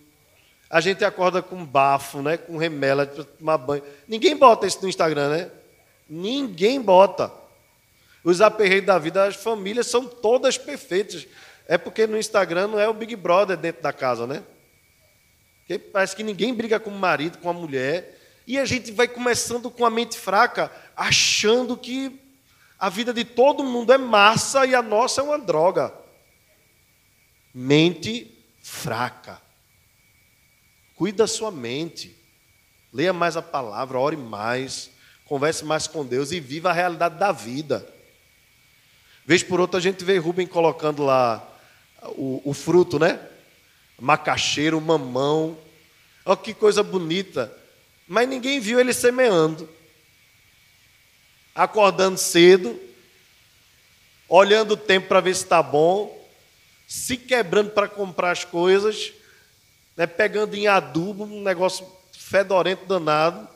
a 0.68 0.80
gente 0.80 1.04
acorda 1.04 1.40
com 1.40 1.64
bafo, 1.64 2.20
né? 2.20 2.36
com 2.36 2.56
remela 2.56 3.06
para 3.06 3.24
tomar 3.24 3.58
banho. 3.58 3.82
Ninguém 4.06 4.36
bota 4.36 4.66
isso 4.66 4.82
no 4.82 4.88
Instagram, 4.88 5.28
né? 5.30 5.50
Ninguém 6.08 6.80
bota. 6.80 7.32
Os 8.24 8.40
aperreios 8.40 8.84
da 8.84 8.98
vida, 8.98 9.24
as 9.24 9.36
famílias 9.36 9.86
são 9.86 10.06
todas 10.06 10.58
perfeitas. 10.58 11.26
É 11.68 11.78
porque 11.78 12.06
no 12.06 12.18
Instagram 12.18 12.68
não 12.68 12.80
é 12.80 12.88
o 12.88 12.94
Big 12.94 13.14
Brother 13.14 13.56
dentro 13.56 13.82
da 13.82 13.92
casa, 13.92 14.26
né? 14.26 14.42
Porque 15.60 15.78
parece 15.78 16.14
que 16.14 16.22
ninguém 16.22 16.52
briga 16.52 16.80
com 16.80 16.90
o 16.90 16.98
marido, 16.98 17.38
com 17.38 17.48
a 17.48 17.52
mulher. 17.52 18.18
E 18.46 18.58
a 18.58 18.64
gente 18.64 18.90
vai 18.90 19.06
começando 19.06 19.70
com 19.70 19.84
a 19.84 19.90
mente 19.90 20.18
fraca, 20.18 20.70
achando 20.96 21.76
que 21.76 22.20
a 22.78 22.88
vida 22.88 23.12
de 23.12 23.24
todo 23.24 23.64
mundo 23.64 23.92
é 23.92 23.98
massa 23.98 24.66
e 24.66 24.74
a 24.74 24.82
nossa 24.82 25.20
é 25.20 25.24
uma 25.24 25.38
droga. 25.38 25.92
Mente 27.54 28.36
fraca. 28.62 29.45
Cuide 30.96 31.18
da 31.18 31.26
sua 31.26 31.50
mente. 31.50 32.16
Leia 32.92 33.12
mais 33.12 33.36
a 33.36 33.42
palavra, 33.42 33.98
ore 33.98 34.16
mais, 34.16 34.90
converse 35.26 35.64
mais 35.64 35.86
com 35.86 36.04
Deus 36.04 36.32
e 36.32 36.40
viva 36.40 36.70
a 36.70 36.72
realidade 36.72 37.18
da 37.18 37.30
vida. 37.30 37.86
Vez 39.26 39.42
por 39.42 39.60
outra 39.60 39.78
a 39.78 39.82
gente 39.82 40.02
vê 40.02 40.16
Rubem 40.16 40.46
colocando 40.46 41.04
lá 41.04 41.46
o, 42.16 42.40
o 42.44 42.54
fruto, 42.54 42.98
né? 42.98 43.20
Macaxeiro, 44.00 44.80
mamão. 44.80 45.58
Olha 46.24 46.36
que 46.36 46.54
coisa 46.54 46.82
bonita. 46.82 47.54
Mas 48.08 48.26
ninguém 48.26 48.58
viu 48.58 48.80
ele 48.80 48.94
semeando. 48.94 49.68
Acordando 51.54 52.16
cedo, 52.16 52.78
olhando 54.28 54.72
o 54.72 54.76
tempo 54.76 55.08
para 55.08 55.20
ver 55.20 55.34
se 55.34 55.42
está 55.42 55.62
bom, 55.62 56.26
se 56.86 57.16
quebrando 57.16 57.70
para 57.70 57.88
comprar 57.88 58.30
as 58.30 58.44
coisas 58.44 59.12
né, 59.96 60.06
pegando 60.06 60.54
em 60.54 60.66
adubo, 60.66 61.24
um 61.24 61.42
negócio 61.42 61.86
fedorento 62.12 62.84
danado. 62.86 63.48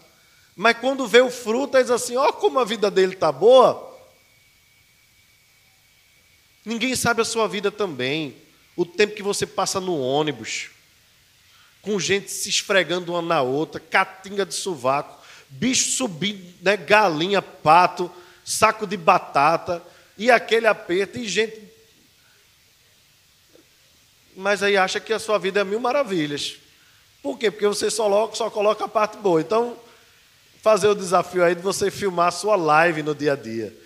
Mas 0.57 0.79
quando 0.79 1.07
vê 1.07 1.21
o 1.21 1.31
fruto, 1.31 1.79
diz 1.79 1.91
assim: 1.91 2.17
ó, 2.17 2.33
como 2.33 2.59
a 2.59 2.65
vida 2.65 2.91
dele 2.91 3.15
está 3.15 3.31
boa. 3.31 3.89
Ninguém 6.65 6.95
sabe 6.95 7.23
a 7.23 7.25
sua 7.25 7.49
vida 7.49 7.71
também. 7.71 8.37
O 8.77 8.85
tempo 8.87 9.15
que 9.15 9.23
você 9.23 9.47
passa 9.47 9.81
no 9.81 9.99
ônibus, 9.99 10.71
com 11.83 11.99
gente 11.99 12.31
se 12.31 12.49
esfregando 12.49 13.13
uma 13.13 13.23
na 13.23 13.43
outra, 13.43 13.81
catinga 13.81 14.47
de 14.47 14.55
sovaco, 14.55 15.23
bicho 15.49 15.91
subindo, 15.91 16.55
né, 16.63 16.77
galinha, 16.77 17.43
pato, 17.43 18.11
saco 18.45 18.87
de 18.87 18.97
batata, 18.97 19.83
e 20.17 20.31
aquele 20.31 20.67
aperto, 20.67 21.19
e 21.19 21.29
gente 21.29 21.70
mas 24.37 24.63
aí 24.63 24.77
acha 24.77 25.01
que 25.01 25.13
a 25.13 25.19
sua 25.19 25.39
vida 25.39 25.61
é 25.61 25.65
mil 25.65 25.81
maravilhas. 25.81 26.57
Por 27.23 27.39
quê? 27.39 27.51
Porque 27.51 27.67
você 27.67 27.91
só 27.91 28.05
coloca, 28.05 28.37
só 28.37 28.51
coloca 28.51 28.85
a 28.85 28.89
parte 28.89 29.19
boa. 29.19 29.41
Então, 29.41 29.77
fazer 30.63 30.89
o 30.89 30.95
desafio 30.95 31.45
aí 31.45 31.55
de 31.55 31.63
você 31.63 31.91
filmar 31.91 32.29
a 32.29 32.33
sua 32.33 32.57
live 32.57 33.03
no 33.03 33.15
dia 33.15 33.35
a 33.35 33.37
dia. 33.37 33.77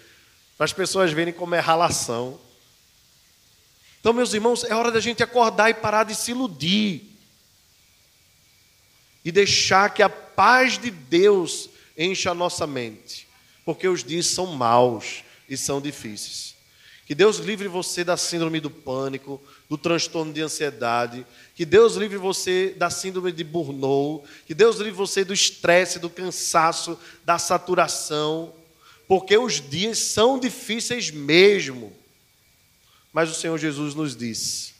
Para 0.57 0.64
as 0.64 0.72
pessoas 0.72 1.12
verem 1.12 1.32
como 1.32 1.55
é 1.55 1.61
ralação. 1.61 2.38
Então, 4.01 4.12
meus 4.12 4.34
irmãos, 4.34 4.64
é 4.64 4.74
hora 4.74 4.92
da 4.92 5.01
gente 5.01 5.22
acordar 5.22 5.70
e 5.70 5.74
parar 5.74 6.05
de 6.05 6.14
se 6.14 6.30
iludir. 6.30 7.03
E 9.24 9.32
deixar 9.32 9.92
que 9.92 10.03
a 10.03 10.09
paz 10.09 10.78
de 10.78 10.90
Deus 10.90 11.70
encha 11.97 12.30
a 12.30 12.34
nossa 12.34 12.66
mente. 12.66 13.26
Porque 13.64 13.88
os 13.88 14.05
dias 14.05 14.26
são 14.26 14.47
maus 14.47 15.24
e 15.49 15.57
são 15.57 15.80
difíceis. 15.80 16.55
Que 17.07 17.14
Deus 17.14 17.38
livre 17.38 17.68
você 17.68 18.03
da 18.03 18.16
síndrome 18.16 18.61
do 18.61 18.70
pânico, 18.70 19.42
do 19.69 19.79
transtorno 19.79 20.33
de 20.33 20.43
ansiedade, 20.43 21.27
que 21.55 21.65
Deus 21.65 21.95
livre 21.95 22.19
você 22.19 22.75
da 22.77 22.91
síndrome 22.91 23.33
de 23.33 23.43
burnout, 23.43 24.29
que 24.47 24.55
Deus 24.55 24.77
livre 24.77 24.93
você 24.93 25.25
do 25.25 25.33
estresse, 25.33 25.99
do 25.99 26.11
cansaço, 26.11 26.99
da 27.25 27.39
saturação, 27.39 28.53
porque 29.09 29.37
os 29.37 29.61
dias 29.61 29.99
são 29.99 30.39
difíceis 30.39 31.11
mesmo. 31.11 31.93
Mas 33.12 33.31
o 33.31 33.35
Senhor 33.35 33.59
Jesus 33.59 33.95
nos 33.95 34.17
diz: 34.17 34.75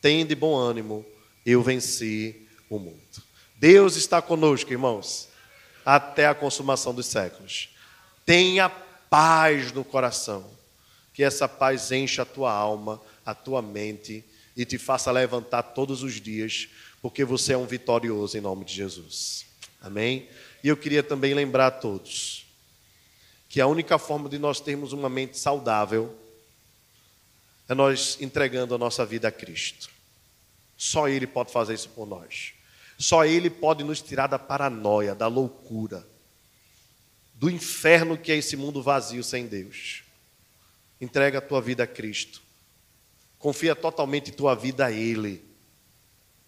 tem 0.00 0.26
de 0.26 0.34
bom 0.34 0.54
ânimo, 0.54 1.04
eu 1.44 1.62
venci 1.62 2.46
o 2.68 2.78
mundo. 2.78 3.00
Deus 3.56 3.96
está 3.96 4.20
conosco, 4.20 4.70
irmãos, 4.70 5.28
até 5.84 6.26
a 6.26 6.34
consumação 6.34 6.94
dos 6.94 7.06
séculos. 7.06 7.70
Tenha 8.24 8.68
paz 8.68 9.72
no 9.72 9.84
coração, 9.84 10.50
que 11.14 11.22
essa 11.22 11.48
paz 11.48 11.90
encha 11.90 12.22
a 12.22 12.26
tua 12.26 12.52
alma 12.52 13.00
a 13.26 13.34
tua 13.34 13.60
mente 13.60 14.24
e 14.56 14.64
te 14.64 14.78
faça 14.78 15.10
levantar 15.10 15.62
todos 15.62 16.02
os 16.02 16.20
dias, 16.20 16.68
porque 17.02 17.24
você 17.24 17.52
é 17.52 17.58
um 17.58 17.66
vitorioso 17.66 18.38
em 18.38 18.40
nome 18.40 18.64
de 18.64 18.72
Jesus. 18.72 19.44
Amém? 19.80 20.28
E 20.64 20.68
eu 20.68 20.76
queria 20.76 21.02
também 21.02 21.34
lembrar 21.34 21.66
a 21.66 21.70
todos 21.70 22.46
que 23.48 23.60
a 23.60 23.66
única 23.66 23.98
forma 23.98 24.28
de 24.28 24.38
nós 24.38 24.60
termos 24.60 24.92
uma 24.92 25.08
mente 25.08 25.38
saudável 25.38 26.16
é 27.68 27.74
nós 27.74 28.16
entregando 28.20 28.74
a 28.74 28.78
nossa 28.78 29.04
vida 29.04 29.28
a 29.28 29.32
Cristo. 29.32 29.90
Só 30.76 31.08
Ele 31.08 31.26
pode 31.26 31.52
fazer 31.52 31.74
isso 31.74 31.88
por 31.90 32.06
nós. 32.06 32.52
Só 32.98 33.24
Ele 33.24 33.50
pode 33.50 33.82
nos 33.82 34.00
tirar 34.00 34.26
da 34.26 34.38
paranoia, 34.38 35.14
da 35.14 35.26
loucura, 35.26 36.06
do 37.34 37.50
inferno 37.50 38.16
que 38.16 38.32
é 38.32 38.36
esse 38.36 38.56
mundo 38.56 38.82
vazio 38.82 39.22
sem 39.22 39.46
Deus. 39.46 40.02
Entrega 41.00 41.38
a 41.38 41.42
tua 41.42 41.60
vida 41.60 41.82
a 41.82 41.86
Cristo. 41.86 42.42
Confia 43.46 43.76
totalmente 43.76 44.32
tua 44.32 44.56
vida 44.56 44.86
a 44.86 44.90
Ele, 44.90 45.40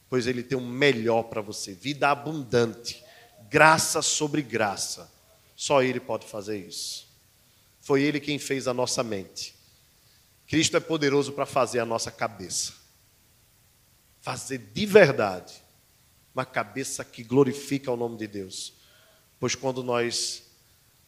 pois 0.08 0.26
Ele 0.26 0.42
tem 0.42 0.58
o 0.58 0.60
melhor 0.60 1.22
para 1.22 1.40
você 1.40 1.72
vida 1.72 2.10
abundante, 2.10 3.04
graça 3.48 4.02
sobre 4.02 4.42
graça. 4.42 5.08
Só 5.54 5.80
Ele 5.80 6.00
pode 6.00 6.26
fazer 6.26 6.58
isso. 6.58 7.06
Foi 7.80 8.02
Ele 8.02 8.18
quem 8.18 8.36
fez 8.36 8.66
a 8.66 8.74
nossa 8.74 9.04
mente. 9.04 9.54
Cristo 10.48 10.76
é 10.76 10.80
poderoso 10.80 11.32
para 11.32 11.46
fazer 11.46 11.78
a 11.78 11.86
nossa 11.86 12.10
cabeça. 12.10 12.72
Fazer 14.20 14.58
de 14.58 14.84
verdade 14.84 15.54
uma 16.34 16.44
cabeça 16.44 17.04
que 17.04 17.22
glorifica 17.22 17.92
o 17.92 17.96
nome 17.96 18.16
de 18.16 18.26
Deus. 18.26 18.72
Pois 19.38 19.54
quando 19.54 19.84
nós 19.84 20.50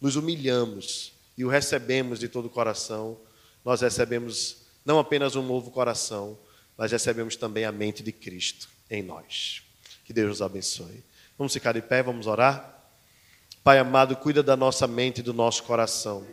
nos 0.01 0.15
humilhamos 0.15 1.15
e 1.37 1.45
o 1.45 1.49
recebemos 1.49 2.21
de 2.21 2.29
todo 2.29 2.45
o 2.47 2.51
coração, 2.51 3.19
nós 3.65 3.81
recebemos 3.81 4.70
não 4.85 4.99
apenas 4.99 5.37
um 5.37 5.43
novo 5.43 5.71
coração, 5.71 6.39
mas 6.77 6.93
recebemos 6.93 7.37
também 7.37 7.65
a 7.65 7.73
mente 7.73 8.03
de 8.03 8.13
Cristo 8.13 8.69
em 8.91 9.03
nós. 9.03 9.63
Que 10.05 10.13
Deus 10.13 10.29
nos 10.29 10.43
abençoe. 10.43 11.05
Vamos 11.37 11.53
ficar 11.53 11.73
de 11.73 11.83
pé, 11.83 12.03
vamos 12.03 12.27
orar? 12.27 12.79
Pai 13.63 13.79
amado, 13.79 14.17
cuida 14.17 14.43
da 14.43 14.57
nossa 14.57 14.87
mente 14.87 15.19
e 15.19 15.23
do 15.23 15.35
nosso 15.35 15.63
coração. 15.65 16.27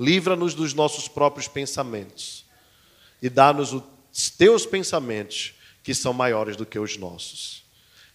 Livra-nos 0.00 0.54
dos 0.54 0.72
nossos 0.72 1.08
próprios 1.08 1.48
pensamentos 1.48 2.44
e 3.20 3.28
dá-nos 3.28 3.72
os 3.72 4.30
teus 4.30 4.64
pensamentos 4.64 5.54
que 5.82 5.94
são 5.94 6.12
maiores 6.12 6.56
do 6.56 6.64
que 6.64 6.78
os 6.78 6.96
nossos. 6.96 7.62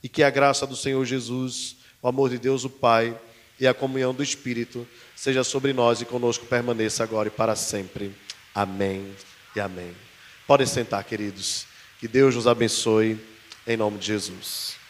E 0.02 0.10
que 0.10 0.24
a 0.24 0.30
graça 0.30 0.66
do 0.66 0.76
Senhor 0.76 1.06
Jesus, 1.06 1.78
o 2.02 2.08
amor 2.08 2.30
de 2.30 2.38
Deus 2.38 2.64
o 2.64 2.70
Pai 2.70 3.20
e 3.60 3.68
a 3.68 3.74
comunhão 3.74 4.14
do 4.14 4.24
Espírito 4.24 4.88
seja 5.16 5.44
sobre 5.44 5.72
nós 5.72 6.02
e 6.02 6.06
conosco 6.06 6.46
permaneça 6.46 7.04
agora 7.04 7.28
e 7.28 7.32
para 7.32 7.56
sempre. 7.56 8.14
Amém 8.54 9.14
e 9.56 9.60
amém. 9.60 9.96
Podem 10.48 10.68
sentar, 10.68 11.04
queridos. 11.04 11.66
Que 12.00 12.08
Deus 12.08 12.36
nos 12.36 12.48
abençoe, 12.48 13.20
em 13.66 13.78
nome 13.78 13.98
de 13.98 14.08
Jesus. 14.08 14.83